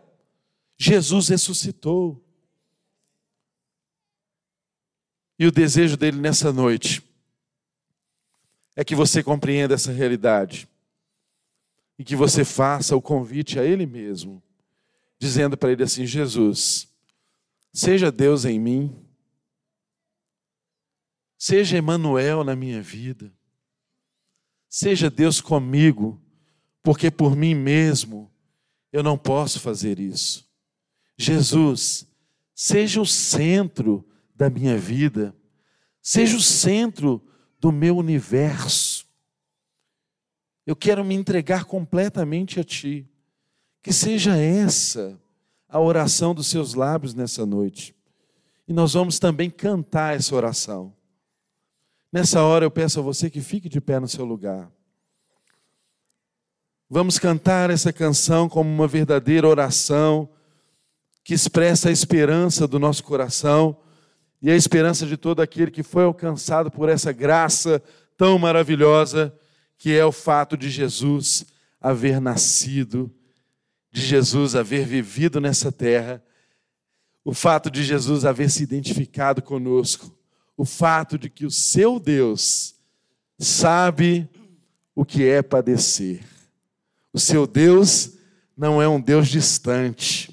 [0.78, 2.24] Jesus ressuscitou.
[5.40, 7.04] E o desejo dele nessa noite
[8.76, 10.68] é que você compreenda essa realidade
[11.98, 14.42] e que você faça o convite a Ele mesmo,
[15.20, 16.88] dizendo para Ele assim: Jesus,
[17.74, 18.96] seja Deus em mim,
[21.38, 23.32] seja Emmanuel na minha vida,
[24.70, 26.22] seja Deus comigo,
[26.88, 28.32] porque por mim mesmo
[28.94, 30.50] eu não posso fazer isso.
[31.18, 32.08] Jesus,
[32.56, 35.36] seja o centro da minha vida,
[36.02, 37.22] seja o centro
[37.60, 39.06] do meu universo.
[40.66, 43.06] Eu quero me entregar completamente a Ti.
[43.84, 45.20] Que seja essa
[45.68, 47.94] a oração dos seus lábios nessa noite.
[48.66, 50.96] E nós vamos também cantar essa oração.
[52.14, 54.72] Nessa hora eu peço a você que fique de pé no seu lugar.
[56.90, 60.30] Vamos cantar essa canção como uma verdadeira oração
[61.22, 63.78] que expressa a esperança do nosso coração
[64.42, 67.84] e a esperança de todo aquele que foi alcançado por essa graça
[68.16, 69.38] tão maravilhosa
[69.78, 71.46] que é o fato de Jesus
[71.82, 73.14] haver nascido,
[73.92, 76.24] de Jesus haver vivido nessa terra,
[77.22, 80.18] o fato de Jesus haver se identificado conosco,
[80.56, 82.76] o fato de que o seu Deus
[83.38, 84.30] sabe
[84.96, 86.37] o que é padecer.
[87.18, 88.12] O seu Deus
[88.56, 90.30] não é um Deus distante.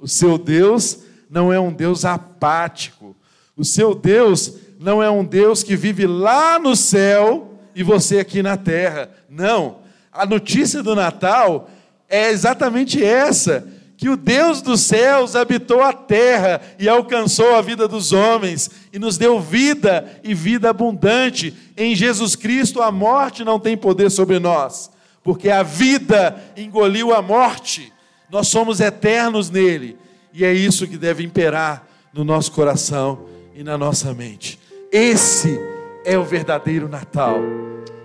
[0.00, 0.98] O seu Deus
[1.30, 3.14] não é um Deus apático.
[3.56, 8.42] O seu Deus não é um Deus que vive lá no céu e você aqui
[8.42, 9.10] na terra.
[9.30, 9.78] Não.
[10.12, 11.70] A notícia do Natal
[12.08, 17.86] é exatamente essa: que o Deus dos céus habitou a terra e alcançou a vida
[17.86, 21.54] dos homens e nos deu vida e vida abundante.
[21.76, 24.90] Em Jesus Cristo, a morte não tem poder sobre nós,
[25.24, 27.92] porque a vida engoliu a morte.
[28.30, 29.98] Nós somos eternos nele
[30.32, 34.60] e é isso que deve imperar no nosso coração e na nossa mente.
[34.92, 35.58] Esse
[36.04, 37.38] é o verdadeiro Natal.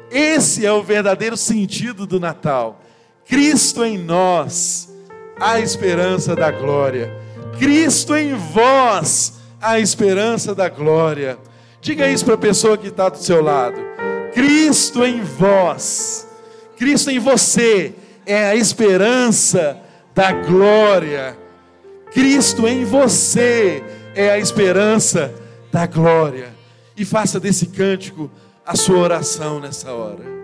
[0.10, 2.82] Esse é o verdadeiro sentido do Natal.
[3.28, 4.90] Cristo em nós,
[5.40, 7.14] a esperança da glória.
[7.60, 11.38] Cristo em vós, a esperança da glória.
[11.82, 13.78] Diga isso para a pessoa que está do seu lado.
[14.34, 16.28] Cristo em vós,
[16.80, 17.94] Cristo em você
[18.26, 19.78] é a esperança
[20.15, 21.38] da glória.
[22.13, 23.84] Cristo em você
[24.15, 25.36] é a esperança
[25.70, 26.56] da glória.
[26.96, 28.32] E faça desse cântico
[28.65, 30.38] a sua oração nessa hora.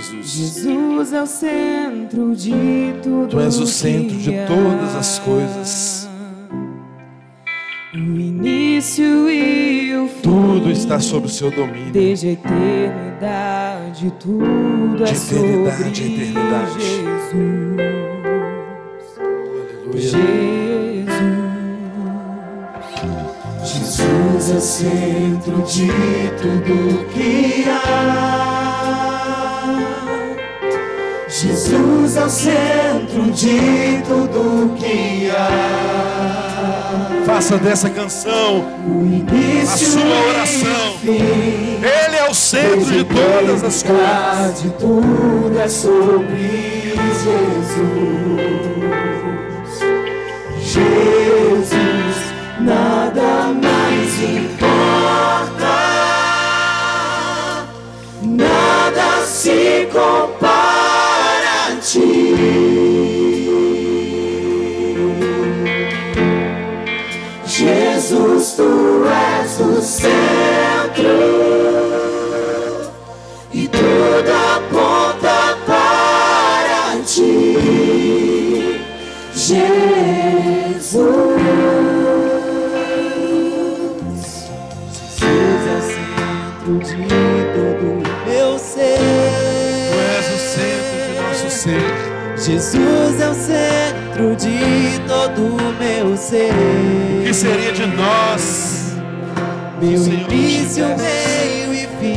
[0.00, 0.26] Jesus.
[0.32, 3.28] Jesus é o centro de tudo.
[3.28, 6.08] Tu és o centro de todas as coisas.
[7.92, 10.22] O início e o fim.
[10.22, 11.92] Tudo está sob o seu domínio.
[11.92, 16.80] Desde a eternidade, tudo De é eternidade sobre eternidade.
[19.92, 20.02] Jesus.
[20.02, 20.20] Jesus.
[23.62, 25.88] Jesus é o centro de
[26.40, 28.59] tudo que há.
[31.28, 36.60] Jesus é o centro de tudo que há.
[37.24, 40.98] Faça dessa canção O início a sua oração.
[41.04, 44.62] Ele é o centro de todas as coisas.
[44.62, 48.10] De tudo é sobre Jesus.
[50.60, 52.16] Jesus,
[52.60, 54.59] nada mais importa.
[59.92, 63.10] Compara a ti.
[67.46, 71.08] Jesus, tu és o centro
[73.52, 78.78] e tudo aponta para ti,
[79.34, 79.99] Jesus.
[92.42, 96.50] Jesus é o centro de todo o meu ser.
[97.20, 98.96] O que seria de nós?
[99.78, 102.16] Meu Senhor início, meio e fim.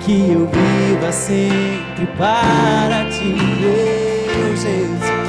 [0.00, 5.20] Que eu viva sempre para ti, meu Jesus.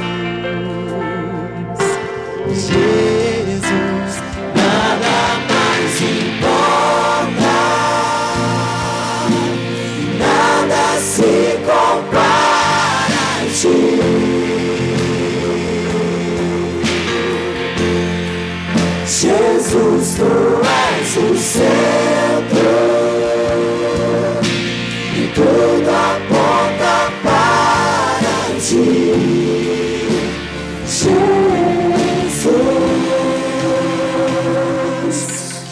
[2.48, 4.22] Jesus,
[4.56, 7.54] nada mais importa.
[10.18, 12.31] Nada se compara.
[19.06, 20.26] Jesus, tu
[20.66, 22.72] és o centro.
[25.14, 29.14] E tudo aponta para ti.
[30.84, 31.22] Jesus,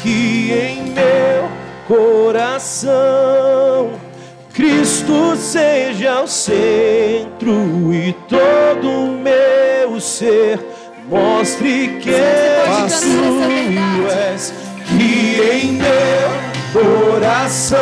[0.01, 1.43] que em meu
[1.89, 3.01] coração
[4.55, 6.29] Cristo seja o
[7.21, 10.59] centro e todo o meu ser.
[11.09, 12.95] Mostre que verdade.
[13.01, 14.55] tu és
[14.87, 16.31] que em meu
[16.73, 17.79] coração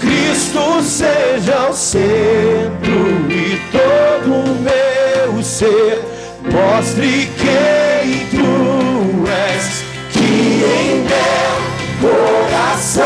[0.00, 6.00] Cristo seja o centro e todo o meu ser.
[6.44, 13.02] Mostre quem tu és que em meu coração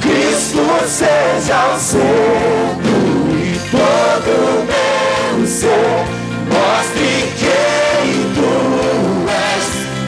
[0.00, 2.65] Cristo seja o centro
[4.26, 6.02] todo meu ser
[6.50, 8.54] mostre quem tu
[9.30, 9.66] és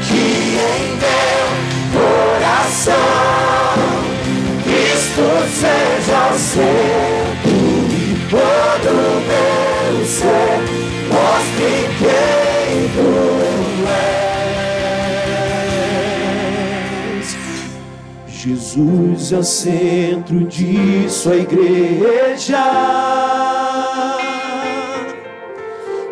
[0.08, 0.26] que
[0.58, 1.46] em meu
[1.94, 3.08] coração
[4.64, 8.90] Cristo seja o centro e todo
[9.28, 10.56] meu ser
[11.12, 13.10] mostre quem tu
[13.86, 14.08] és
[18.30, 22.64] Jesus é o centro de sua igreja.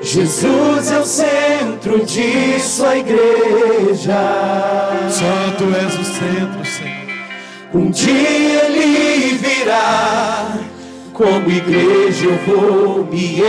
[0.07, 4.14] Jesus é o centro de sua igreja.
[5.11, 6.95] Só tu és o centro, Senhor.
[7.75, 10.59] Um dia ele virá.
[11.12, 13.42] Como igreja eu vou me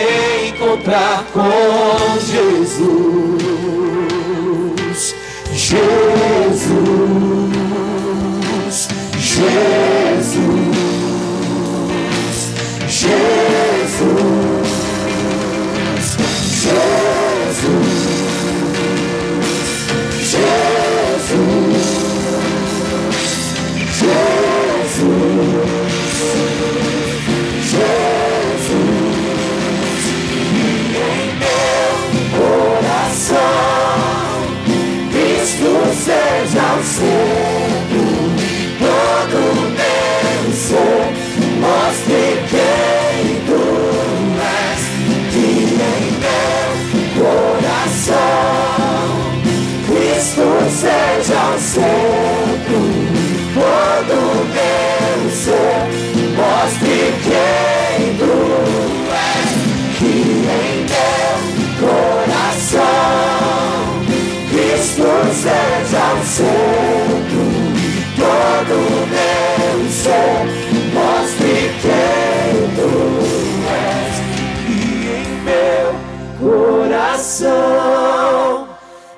[0.48, 3.38] encontrar com Jesus.
[5.54, 6.08] Jesus.
[9.20, 9.97] Jesus.
[49.86, 52.27] Cristo seja o centro
[64.78, 70.46] Cristo seja o centro de todo o meu ser.
[70.94, 72.92] Mostre quem tu
[73.74, 74.16] és
[74.70, 74.72] e
[75.18, 75.90] em meu
[76.78, 78.68] coração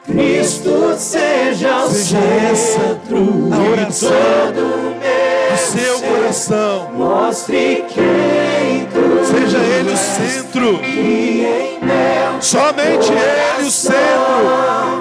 [0.06, 3.20] Cristo seja o Seja centro
[3.52, 6.08] a de oração todo o meu seu ser.
[6.08, 6.76] coração.
[6.94, 10.80] Mostre quem tu Seja Ele o centro.
[10.86, 14.99] e em meu Somente Ele o centro.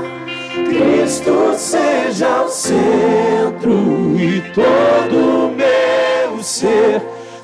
[1.09, 3.73] Cristo seja o centro
[4.21, 7.01] e todo o meu ser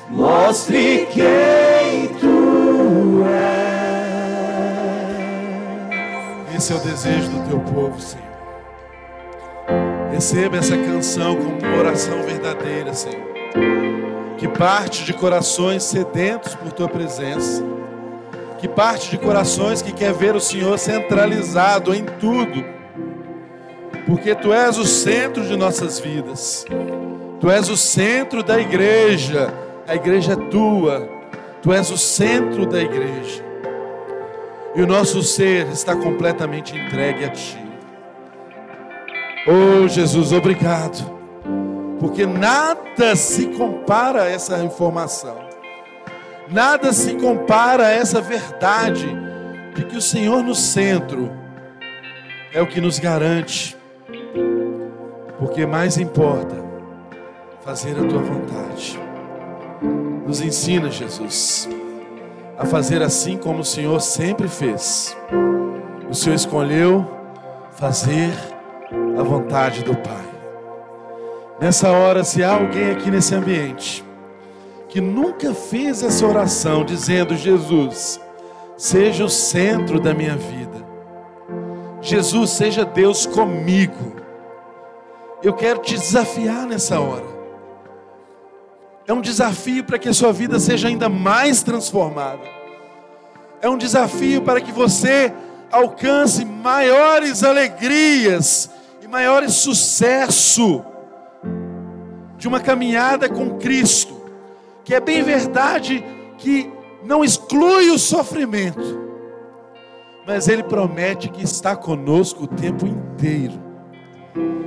[0.07, 3.25] mostre quem tu
[6.45, 6.55] és.
[6.55, 8.23] Esse é o desejo do teu povo, Senhor.
[10.11, 13.25] Receba essa canção como uma oração verdadeira, Senhor.
[14.37, 17.63] Que parte de corações sedentos por tua presença.
[18.59, 22.74] Que parte de corações que quer ver o Senhor centralizado em tudo.
[24.05, 26.65] Porque tu és o centro de nossas vidas.
[27.39, 29.53] Tu és o centro da igreja.
[29.87, 31.09] A igreja é tua.
[31.61, 33.43] Tu és o centro da igreja.
[34.75, 37.57] E o nosso ser está completamente entregue a Ti.
[39.47, 41.15] Oh Jesus, obrigado.
[41.99, 45.37] Porque nada se compara a essa informação.
[46.49, 49.07] Nada se compara a essa verdade
[49.73, 51.31] de que o Senhor no centro
[52.53, 53.74] é o que nos garante.
[55.37, 56.55] Porque mais importa
[57.61, 58.99] fazer a tua vontade.
[60.25, 61.67] Nos ensina, Jesus,
[62.57, 65.15] a fazer assim como o Senhor sempre fez.
[66.09, 67.05] O Senhor escolheu
[67.71, 68.31] fazer
[69.17, 70.25] a vontade do Pai.
[71.59, 74.03] Nessa hora, se há alguém aqui nesse ambiente
[74.89, 78.19] que nunca fez essa oração dizendo: Jesus,
[78.77, 80.85] seja o centro da minha vida,
[82.01, 84.24] Jesus, seja Deus comigo.
[85.45, 87.23] Eu quero te desafiar nessa hora.
[89.05, 92.41] É um desafio para que a sua vida seja ainda mais transformada.
[93.61, 95.31] É um desafio para que você
[95.71, 98.71] alcance maiores alegrias
[99.03, 100.83] e maiores sucesso
[102.39, 104.19] de uma caminhada com Cristo,
[104.83, 106.03] que é bem verdade
[106.39, 106.73] que
[107.03, 108.99] não exclui o sofrimento,
[110.25, 113.64] mas Ele promete que está conosco o tempo inteiro.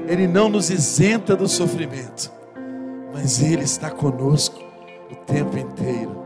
[0.06, 2.32] Ele não nos isenta do sofrimento,
[3.12, 4.58] mas Ele está conosco
[5.10, 6.24] o tempo inteiro.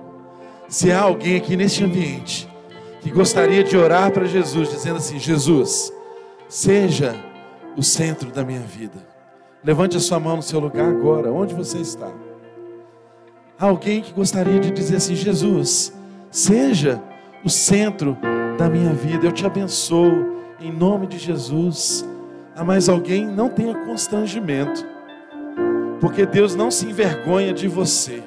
[0.68, 2.48] Se há alguém aqui neste ambiente
[3.00, 5.92] que gostaria de orar para Jesus, dizendo assim: Jesus,
[6.48, 7.14] seja
[7.76, 9.06] o centro da minha vida.
[9.64, 12.10] Levante a sua mão no seu lugar agora, onde você está.
[13.58, 15.92] Alguém que gostaria de dizer assim: Jesus,
[16.30, 17.02] seja
[17.44, 18.16] o centro
[18.56, 22.04] da minha vida, eu te abençoo, em nome de Jesus.
[22.54, 23.26] Há mais alguém?
[23.26, 24.86] Não tenha constrangimento,
[26.00, 28.22] porque Deus não se envergonha de você,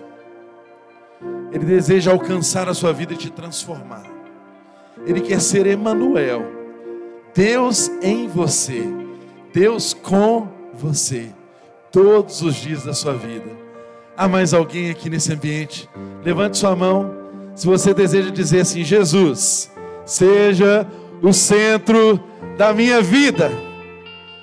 [1.52, 4.06] Ele deseja alcançar a sua vida e te transformar,
[5.06, 6.44] Ele quer ser Emanuel,
[7.36, 8.84] Deus em você,
[9.54, 11.30] Deus com você
[11.92, 13.50] todos os dias da sua vida.
[14.18, 15.90] Há mais alguém aqui nesse ambiente?
[16.24, 17.14] Levante sua mão.
[17.54, 19.72] Se você deseja dizer assim: Jesus,
[20.06, 20.88] seja
[21.22, 22.20] o centro
[22.58, 23.52] da minha vida.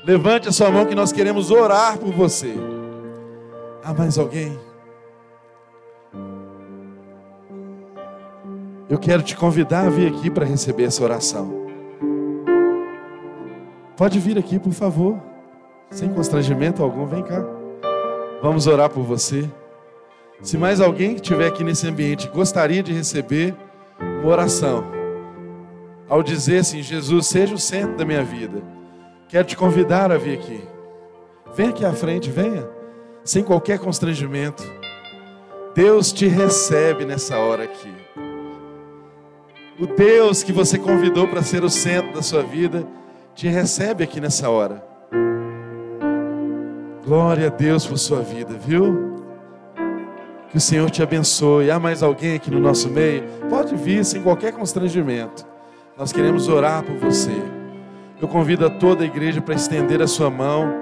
[0.05, 2.55] Levante a sua mão que nós queremos orar por você.
[3.85, 4.59] Há mais alguém?
[8.91, 11.63] Eu quero te convidar a vir aqui para receber essa oração.
[13.97, 15.19] Pode vir aqui, por favor.
[15.91, 17.45] Sem constrangimento algum, vem cá.
[18.43, 19.49] Vamos orar por você.
[20.43, 23.55] Se mais alguém que estiver aqui nesse ambiente gostaria de receber
[24.21, 24.85] uma oração,
[26.09, 28.61] ao dizer assim: Jesus, seja o centro da minha vida,
[29.33, 30.63] quero te convidar a vir aqui.
[31.57, 32.69] Vem aqui à frente, venha,
[33.25, 34.63] sem qualquer constrangimento.
[35.75, 37.91] Deus te recebe nessa hora aqui.
[39.81, 42.87] O Deus que você convidou para ser o centro da sua vida,
[43.35, 44.85] te recebe aqui nessa hora.
[47.03, 49.17] Glória a Deus por sua vida, viu?
[50.51, 51.71] Que o Senhor te abençoe.
[51.71, 53.25] Há mais alguém aqui no nosso meio?
[53.49, 55.47] Pode vir sem qualquer constrangimento.
[55.97, 57.52] Nós queremos orar por você.
[58.23, 60.73] Eu convido a toda a igreja para estender a sua mão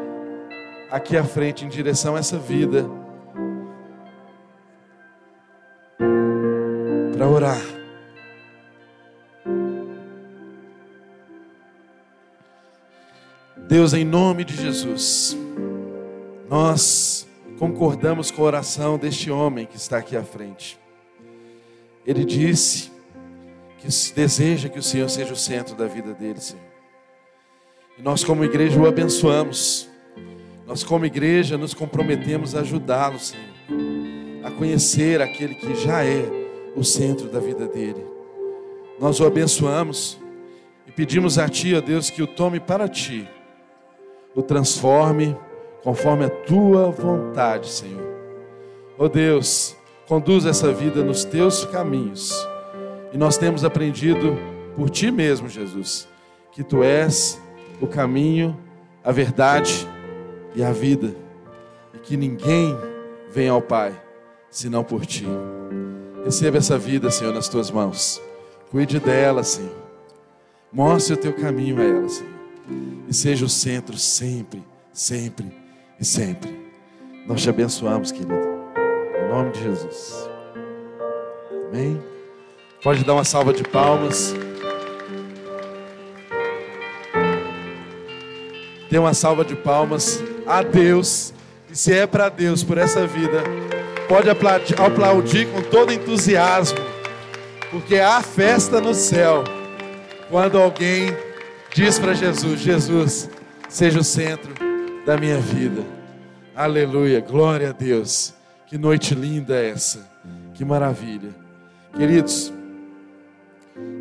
[0.90, 2.84] aqui à frente em direção a essa vida.
[7.16, 7.62] Para orar.
[13.56, 15.34] Deus, em nome de Jesus.
[16.46, 17.26] Nós
[17.58, 20.78] concordamos com a oração deste homem que está aqui à frente.
[22.04, 22.92] Ele disse
[23.78, 26.79] que deseja que o Senhor seja o centro da vida dele, Senhor.
[27.98, 29.88] E nós, como igreja, o abençoamos.
[30.66, 33.44] Nós, como igreja, nos comprometemos a ajudá-lo, Senhor,
[34.44, 36.24] a conhecer aquele que já é
[36.76, 38.04] o centro da vida dele.
[38.98, 40.18] Nós o abençoamos
[40.86, 43.28] e pedimos a Ti, ó Deus, que o tome para Ti,
[44.34, 45.36] o transforme
[45.82, 48.06] conforme a tua vontade, Senhor.
[48.98, 49.76] Oh Deus,
[50.06, 52.46] conduz essa vida nos teus caminhos.
[53.12, 54.36] E nós temos aprendido
[54.76, 56.06] por ti mesmo, Jesus,
[56.52, 57.40] que tu és
[57.80, 58.56] o caminho,
[59.02, 59.88] a verdade
[60.54, 61.14] e a vida,
[61.94, 62.76] e que ninguém
[63.30, 63.92] vem ao Pai
[64.50, 65.26] senão por ti.
[66.24, 68.20] Receba essa vida, Senhor, nas tuas mãos.
[68.70, 69.74] Cuide dela, Senhor.
[70.72, 72.30] Mostre o teu caminho a ela, Senhor.
[73.08, 74.62] E seja o centro sempre,
[74.92, 75.50] sempre
[75.98, 76.70] e sempre.
[77.26, 78.34] Nós te abençoamos, querido.
[78.34, 80.28] Em nome de Jesus.
[81.68, 82.00] Amém.
[82.82, 84.34] Pode dar uma salva de palmas.
[88.90, 91.32] Dê uma salva de palmas a Deus.
[91.70, 93.44] E se é para Deus por essa vida,
[94.08, 96.80] pode aplaudir, aplaudir com todo entusiasmo,
[97.70, 99.44] porque há festa no céu
[100.28, 101.16] quando alguém
[101.72, 103.30] diz para Jesus: Jesus,
[103.68, 104.52] seja o centro
[105.06, 105.84] da minha vida.
[106.54, 108.34] Aleluia, glória a Deus.
[108.66, 110.08] Que noite linda é essa,
[110.54, 111.34] que maravilha.
[111.96, 112.52] Queridos,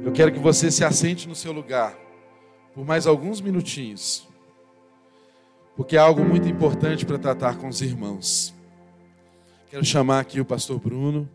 [0.04, 1.96] eu quero que você se assente no seu lugar
[2.74, 4.29] por mais alguns minutinhos,
[5.80, 8.54] porque há algo muito importante para tratar com os irmãos.
[9.70, 11.30] Quero chamar aqui o pastor Bruno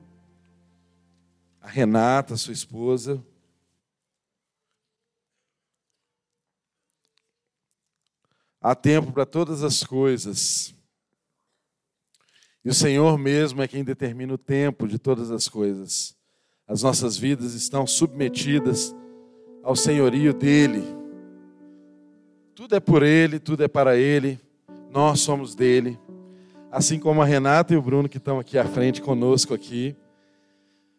[1.63, 3.25] a Renata, sua esposa.
[8.61, 10.75] Há tempo para todas as coisas.
[12.63, 16.15] E o Senhor mesmo é quem determina o tempo de todas as coisas.
[16.69, 18.95] As nossas vidas estão submetidas
[19.63, 21.04] ao senhorio dele.
[22.55, 24.39] Tudo é por ele, tudo é para ele.
[24.89, 25.99] Nós somos dele.
[26.71, 29.97] Assim como a Renata e o Bruno que estão aqui à frente conosco aqui.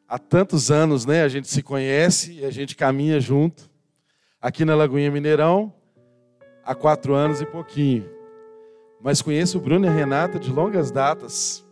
[0.05, 3.69] Há tantos anos, né, a gente se conhece e a gente caminha junto.
[4.41, 5.73] Aqui na Lagoinha Mineirão,
[6.65, 8.09] há quatro anos e pouquinho.
[9.01, 11.65] Mas conheço o Bruno e a Renata de longas datas.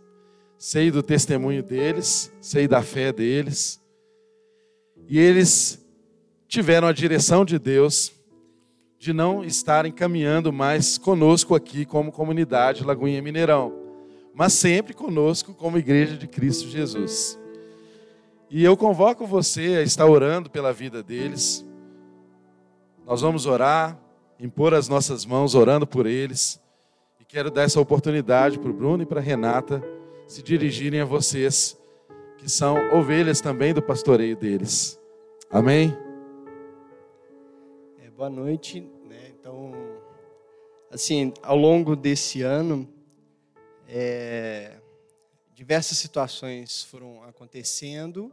[0.57, 3.81] Sei do testemunho deles, sei da fé deles.
[5.09, 5.86] E eles
[6.47, 8.13] tiveram a direção de Deus
[9.04, 13.74] de não estarem caminhando mais conosco aqui como comunidade Lagoinha Mineirão,
[14.34, 17.38] mas sempre conosco como igreja de Cristo Jesus.
[18.49, 21.66] E eu convoco você a estar orando pela vida deles.
[23.06, 23.99] Nós vamos orar,
[24.39, 26.58] impor as nossas mãos orando por eles.
[27.20, 29.84] E quero dar essa oportunidade para o Bruno e para a Renata
[30.26, 31.78] se dirigirem a vocês,
[32.38, 34.97] que são ovelhas também do pastoreio deles.
[35.51, 35.93] Amém?
[38.01, 38.93] É, boa noite.
[40.94, 42.88] Assim, ao longo desse ano,
[43.89, 44.74] é,
[45.56, 48.32] diversas situações foram acontecendo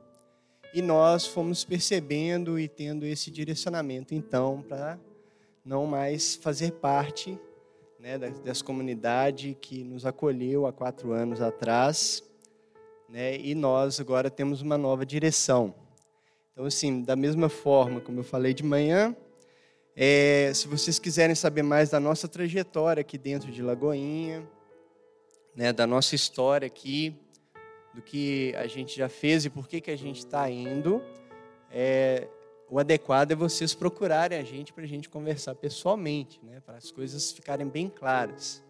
[0.75, 5.01] e nós fomos percebendo e tendo esse direcionamento, então, para
[5.65, 7.39] não mais fazer parte
[7.99, 12.23] né, dessa comunidade que nos acolheu há quatro anos atrás,
[13.09, 15.75] né, e nós agora temos uma nova direção.
[16.53, 19.17] Então, assim, da mesma forma como eu falei de manhã,
[19.97, 24.49] é, se vocês quiserem saber mais da nossa trajetória aqui dentro de Lagoinha,
[25.55, 27.15] né, da nossa história aqui,
[27.93, 31.03] do que a gente já fez e por que, que a gente está indo,
[31.71, 32.29] é,
[32.69, 36.91] o adequado é vocês procurarem a gente para a gente conversar pessoalmente, né, para as
[36.91, 38.63] coisas ficarem bem claras.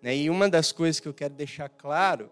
[0.00, 0.16] Né?
[0.16, 2.30] E uma das coisas que eu quero deixar claro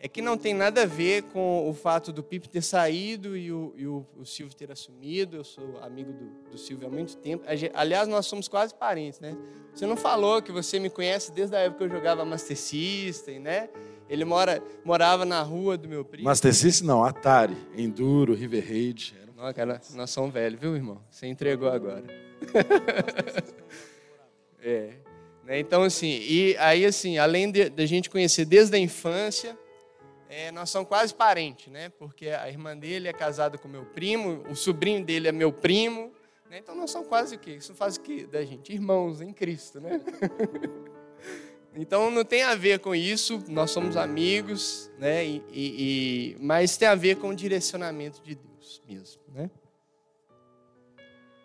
[0.00, 3.50] é que não tem nada a ver com o fato do Pipe ter saído e
[3.50, 5.36] o, e o, o Silvio ter assumido.
[5.36, 7.44] Eu sou amigo do, do Silvio há muito tempo.
[7.74, 9.36] Aliás, nós somos quase parentes, né?
[9.74, 13.40] Você não falou que você me conhece desde a época que eu jogava Master System,
[13.40, 13.68] né?
[14.08, 16.28] Ele mora, morava na rua do meu primo.
[16.28, 19.16] Master System não, Atari, Enduro, River Raid.
[19.36, 21.02] Não, cara, nós somos velhos, viu, irmão?
[21.10, 22.04] Você entregou agora.
[24.62, 24.92] é.
[25.44, 29.58] Né, então, assim, e aí, assim, além de, de a gente conhecer desde a infância,
[30.28, 31.88] é, nós somos quase parentes, né?
[31.88, 36.12] Porque a irmã dele é casada com meu primo, o sobrinho dele é meu primo,
[36.50, 36.58] né?
[36.58, 37.52] Então nós somos quase o quê?
[37.52, 38.72] Isso faz o quê da gente?
[38.72, 40.00] Irmãos em Cristo, né?
[41.74, 45.24] então não tem a ver com isso, nós somos amigos, né?
[45.24, 49.50] E, e, e, mas tem a ver com o direcionamento de Deus mesmo, né?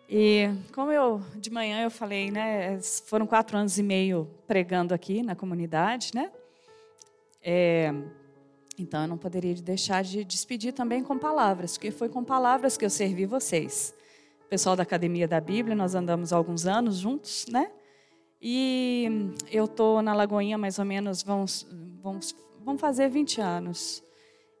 [0.06, 2.78] E como eu de manhã eu falei, né?
[3.06, 6.30] Foram quatro anos e meio pregando aqui na comunidade, né?
[7.42, 7.92] É,
[8.76, 12.84] então eu não poderia deixar de despedir também com palavras, porque foi com palavras que
[12.84, 13.94] eu servi vocês.
[14.46, 17.70] O pessoal da Academia da Bíblia, nós andamos há alguns anos juntos, né?
[18.40, 21.66] E eu estou na Lagoinha mais ou menos, vamos,
[22.02, 24.02] vamos, vamos fazer 20 anos.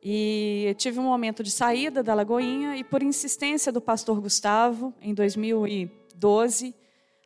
[0.02, 4.94] E eu tive um momento de saída da Lagoinha e por insistência do pastor Gustavo,
[5.02, 6.74] em 2012,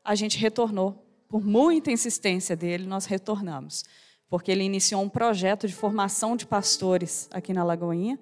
[0.02, 1.04] a gente retornou.
[1.28, 3.84] Por muita insistência dele, nós retornamos
[4.28, 8.18] porque ele iniciou um projeto de formação de pastores aqui na Lagoinha,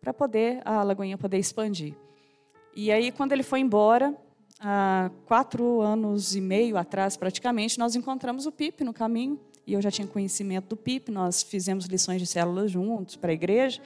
[0.00, 1.94] para poder a Lagoinha poder expandir.
[2.74, 4.16] E aí, quando ele foi embora,
[4.58, 9.82] há quatro anos e meio atrás, praticamente, nós encontramos o Pipe no caminho, e eu
[9.82, 13.80] já tinha conhecimento do Pipe, nós fizemos lições de células juntos para a igreja,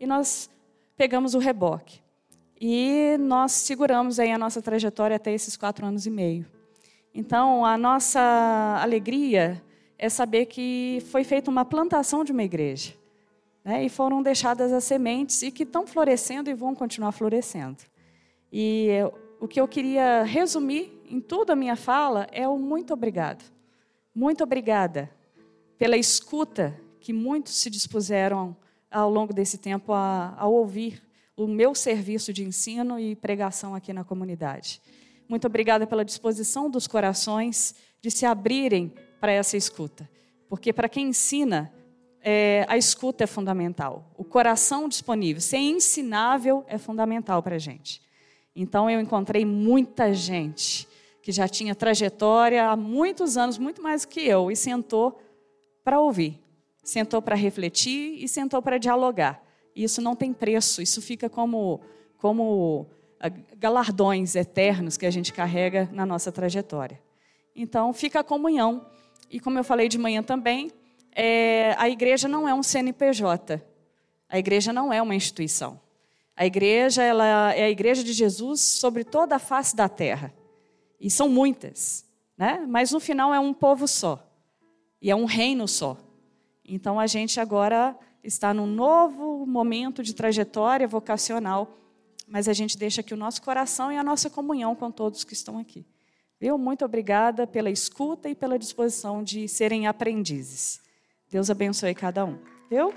[0.00, 0.48] e nós
[0.96, 2.00] pegamos o reboque.
[2.60, 6.46] E nós seguramos aí a nossa trajetória até esses quatro anos e meio.
[7.14, 9.62] Então, a nossa alegria
[9.98, 12.94] é saber que foi feita uma plantação de uma igreja.
[13.64, 13.84] Né?
[13.84, 17.82] E foram deixadas as sementes e que estão florescendo e vão continuar florescendo.
[18.52, 18.88] E
[19.40, 23.44] o que eu queria resumir em toda a minha fala é o muito obrigado.
[24.14, 25.10] Muito obrigada
[25.76, 28.56] pela escuta que muitos se dispuseram
[28.90, 31.02] ao longo desse tempo a, a ouvir
[31.36, 34.80] o meu serviço de ensino e pregação aqui na comunidade.
[35.28, 40.08] Muito obrigada pela disposição dos corações de se abrirem para essa escuta.
[40.48, 41.72] Porque para quem ensina,
[42.22, 44.10] é, a escuta é fundamental.
[44.16, 48.02] O coração disponível, ser ensinável é fundamental para a gente.
[48.54, 50.88] Então eu encontrei muita gente
[51.22, 55.20] que já tinha trajetória há muitos anos, muito mais que eu, e sentou
[55.84, 56.40] para ouvir,
[56.82, 59.42] sentou para refletir e sentou para dialogar.
[59.74, 61.80] E isso não tem preço, isso fica como,
[62.16, 62.86] como
[63.20, 67.00] ah, galardões eternos que a gente carrega na nossa trajetória.
[67.54, 68.86] Então, fica a comunhão.
[69.30, 70.70] E como eu falei de manhã também,
[71.12, 73.62] é, a igreja não é um CNPJ.
[74.28, 75.80] A igreja não é uma instituição.
[76.36, 80.32] A igreja ela é a igreja de Jesus sobre toda a face da terra.
[81.00, 82.04] E são muitas,
[82.36, 82.64] né?
[82.68, 84.24] Mas no final é um povo só.
[85.02, 85.96] E é um reino só.
[86.64, 91.76] Então a gente agora está num novo momento de trajetória vocacional,
[92.26, 95.32] mas a gente deixa aqui o nosso coração e a nossa comunhão com todos que
[95.32, 95.86] estão aqui.
[96.40, 96.56] Viu?
[96.56, 100.80] Muito obrigada pela escuta e pela disposição de serem aprendizes.
[101.30, 102.38] Deus abençoe cada um.
[102.70, 102.94] Viu?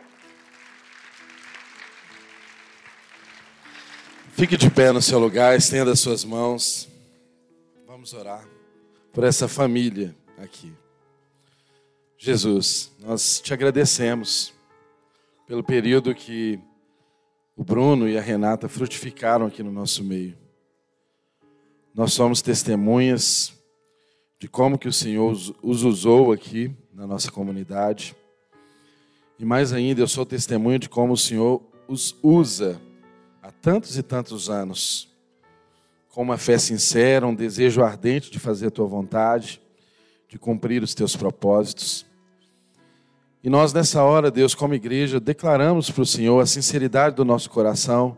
[4.33, 6.87] Fique de pé no seu lugar, estenda as suas mãos.
[7.87, 8.47] Vamos orar
[9.11, 10.71] por essa família aqui.
[12.17, 14.53] Jesus, nós te agradecemos
[15.47, 16.59] pelo período que
[17.55, 20.37] o Bruno e a Renata frutificaram aqui no nosso meio.
[21.93, 23.53] Nós somos testemunhas
[24.39, 25.31] de como que o Senhor
[25.61, 28.15] os usou aqui na nossa comunidade.
[29.37, 32.81] E mais ainda, eu sou testemunha de como o Senhor os usa
[33.41, 35.09] há tantos e tantos anos,
[36.09, 39.61] com uma fé sincera, um desejo ardente de fazer a tua vontade,
[40.29, 42.05] de cumprir os teus propósitos.
[43.43, 47.49] E nós, nessa hora, Deus, como igreja, declaramos para o Senhor a sinceridade do nosso
[47.49, 48.17] coração,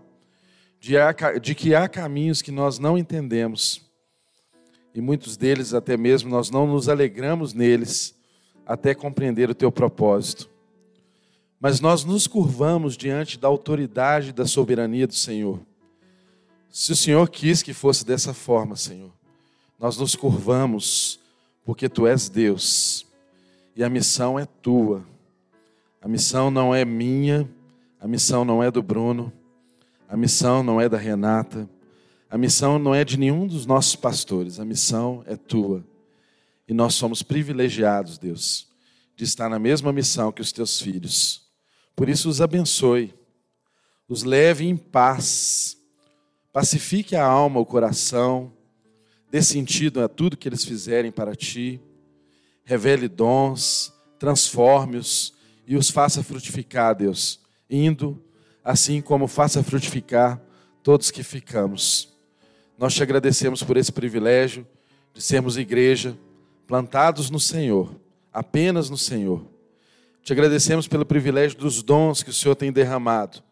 [1.42, 3.82] de que há caminhos que nós não entendemos,
[4.94, 8.14] e muitos deles, até mesmo, nós não nos alegramos neles,
[8.66, 10.50] até compreender o teu propósito.
[11.58, 15.62] Mas nós nos curvamos diante da autoridade e da soberania do Senhor.
[16.70, 19.12] Se o Senhor quis que fosse dessa forma, Senhor,
[19.80, 21.18] nós nos curvamos,
[21.64, 23.08] porque tu és Deus,
[23.74, 25.04] e a missão é tua.
[26.02, 27.50] A missão não é minha,
[28.02, 29.32] a missão não é do Bruno,
[30.14, 31.68] a missão não é da Renata,
[32.30, 35.84] a missão não é de nenhum dos nossos pastores, a missão é tua.
[36.68, 38.68] E nós somos privilegiados, Deus,
[39.16, 41.48] de estar na mesma missão que os teus filhos.
[41.96, 43.12] Por isso, os abençoe,
[44.08, 45.78] os leve em paz,
[46.52, 48.54] pacifique a alma, o coração,
[49.32, 51.82] dê sentido a tudo que eles fizerem para ti,
[52.64, 55.34] revele dons, transforme-os
[55.66, 58.23] e os faça frutificar, Deus, indo,
[58.64, 60.42] assim como faça frutificar
[60.82, 62.14] todos que ficamos.
[62.78, 64.66] Nós te agradecemos por esse privilégio
[65.14, 66.18] de sermos igreja,
[66.66, 67.96] plantados no Senhor,
[68.32, 69.46] apenas no Senhor.
[70.24, 73.44] Te agradecemos pelo privilégio dos dons que o Senhor tem derramado.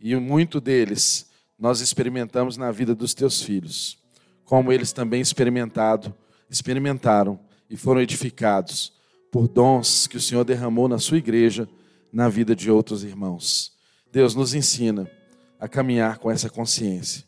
[0.00, 3.96] E muito deles nós experimentamos na vida dos teus filhos,
[4.44, 6.12] como eles também experimentado,
[6.50, 7.38] experimentaram
[7.70, 8.92] e foram edificados
[9.30, 11.68] por dons que o Senhor derramou na sua igreja,
[12.12, 13.71] na vida de outros irmãos.
[14.12, 15.10] Deus nos ensina
[15.58, 17.24] a caminhar com essa consciência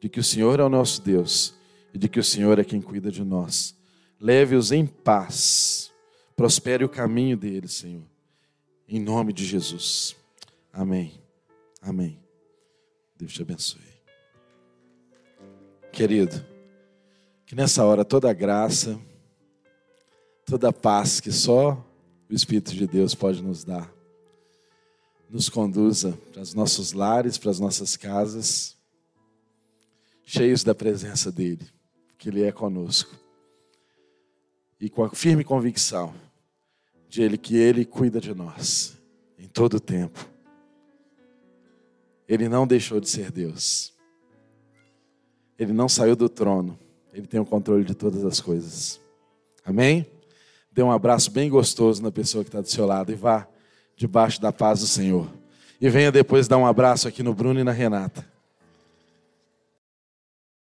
[0.00, 1.54] de que o Senhor é o nosso Deus
[1.92, 3.76] e de que o Senhor é quem cuida de nós.
[4.18, 5.92] Leve-os em paz,
[6.34, 8.06] prospere o caminho deles, Senhor,
[8.88, 10.16] em nome de Jesus.
[10.72, 11.20] Amém.
[11.82, 12.18] Amém.
[13.18, 13.82] Deus te abençoe.
[15.92, 16.42] Querido,
[17.44, 18.98] que nessa hora toda a graça,
[20.46, 21.72] toda a paz que só
[22.30, 24.01] o Espírito de Deus pode nos dar.
[25.32, 28.76] Nos conduza para os nossos lares, para as nossas casas,
[30.26, 31.66] cheios da presença dEle,
[32.18, 33.16] que Ele é conosco.
[34.78, 36.12] E com a firme convicção
[37.08, 38.94] de Ele que Ele cuida de nós
[39.38, 40.28] em todo o tempo.
[42.28, 43.94] Ele não deixou de ser Deus.
[45.58, 46.78] Ele não saiu do trono.
[47.10, 49.00] Ele tem o controle de todas as coisas.
[49.64, 50.06] Amém?
[50.70, 53.48] Dê um abraço bem gostoso na pessoa que está do seu lado e vá
[54.02, 55.28] debaixo da paz do Senhor.
[55.80, 58.26] E venha depois dar um abraço aqui no Bruno e na Renata.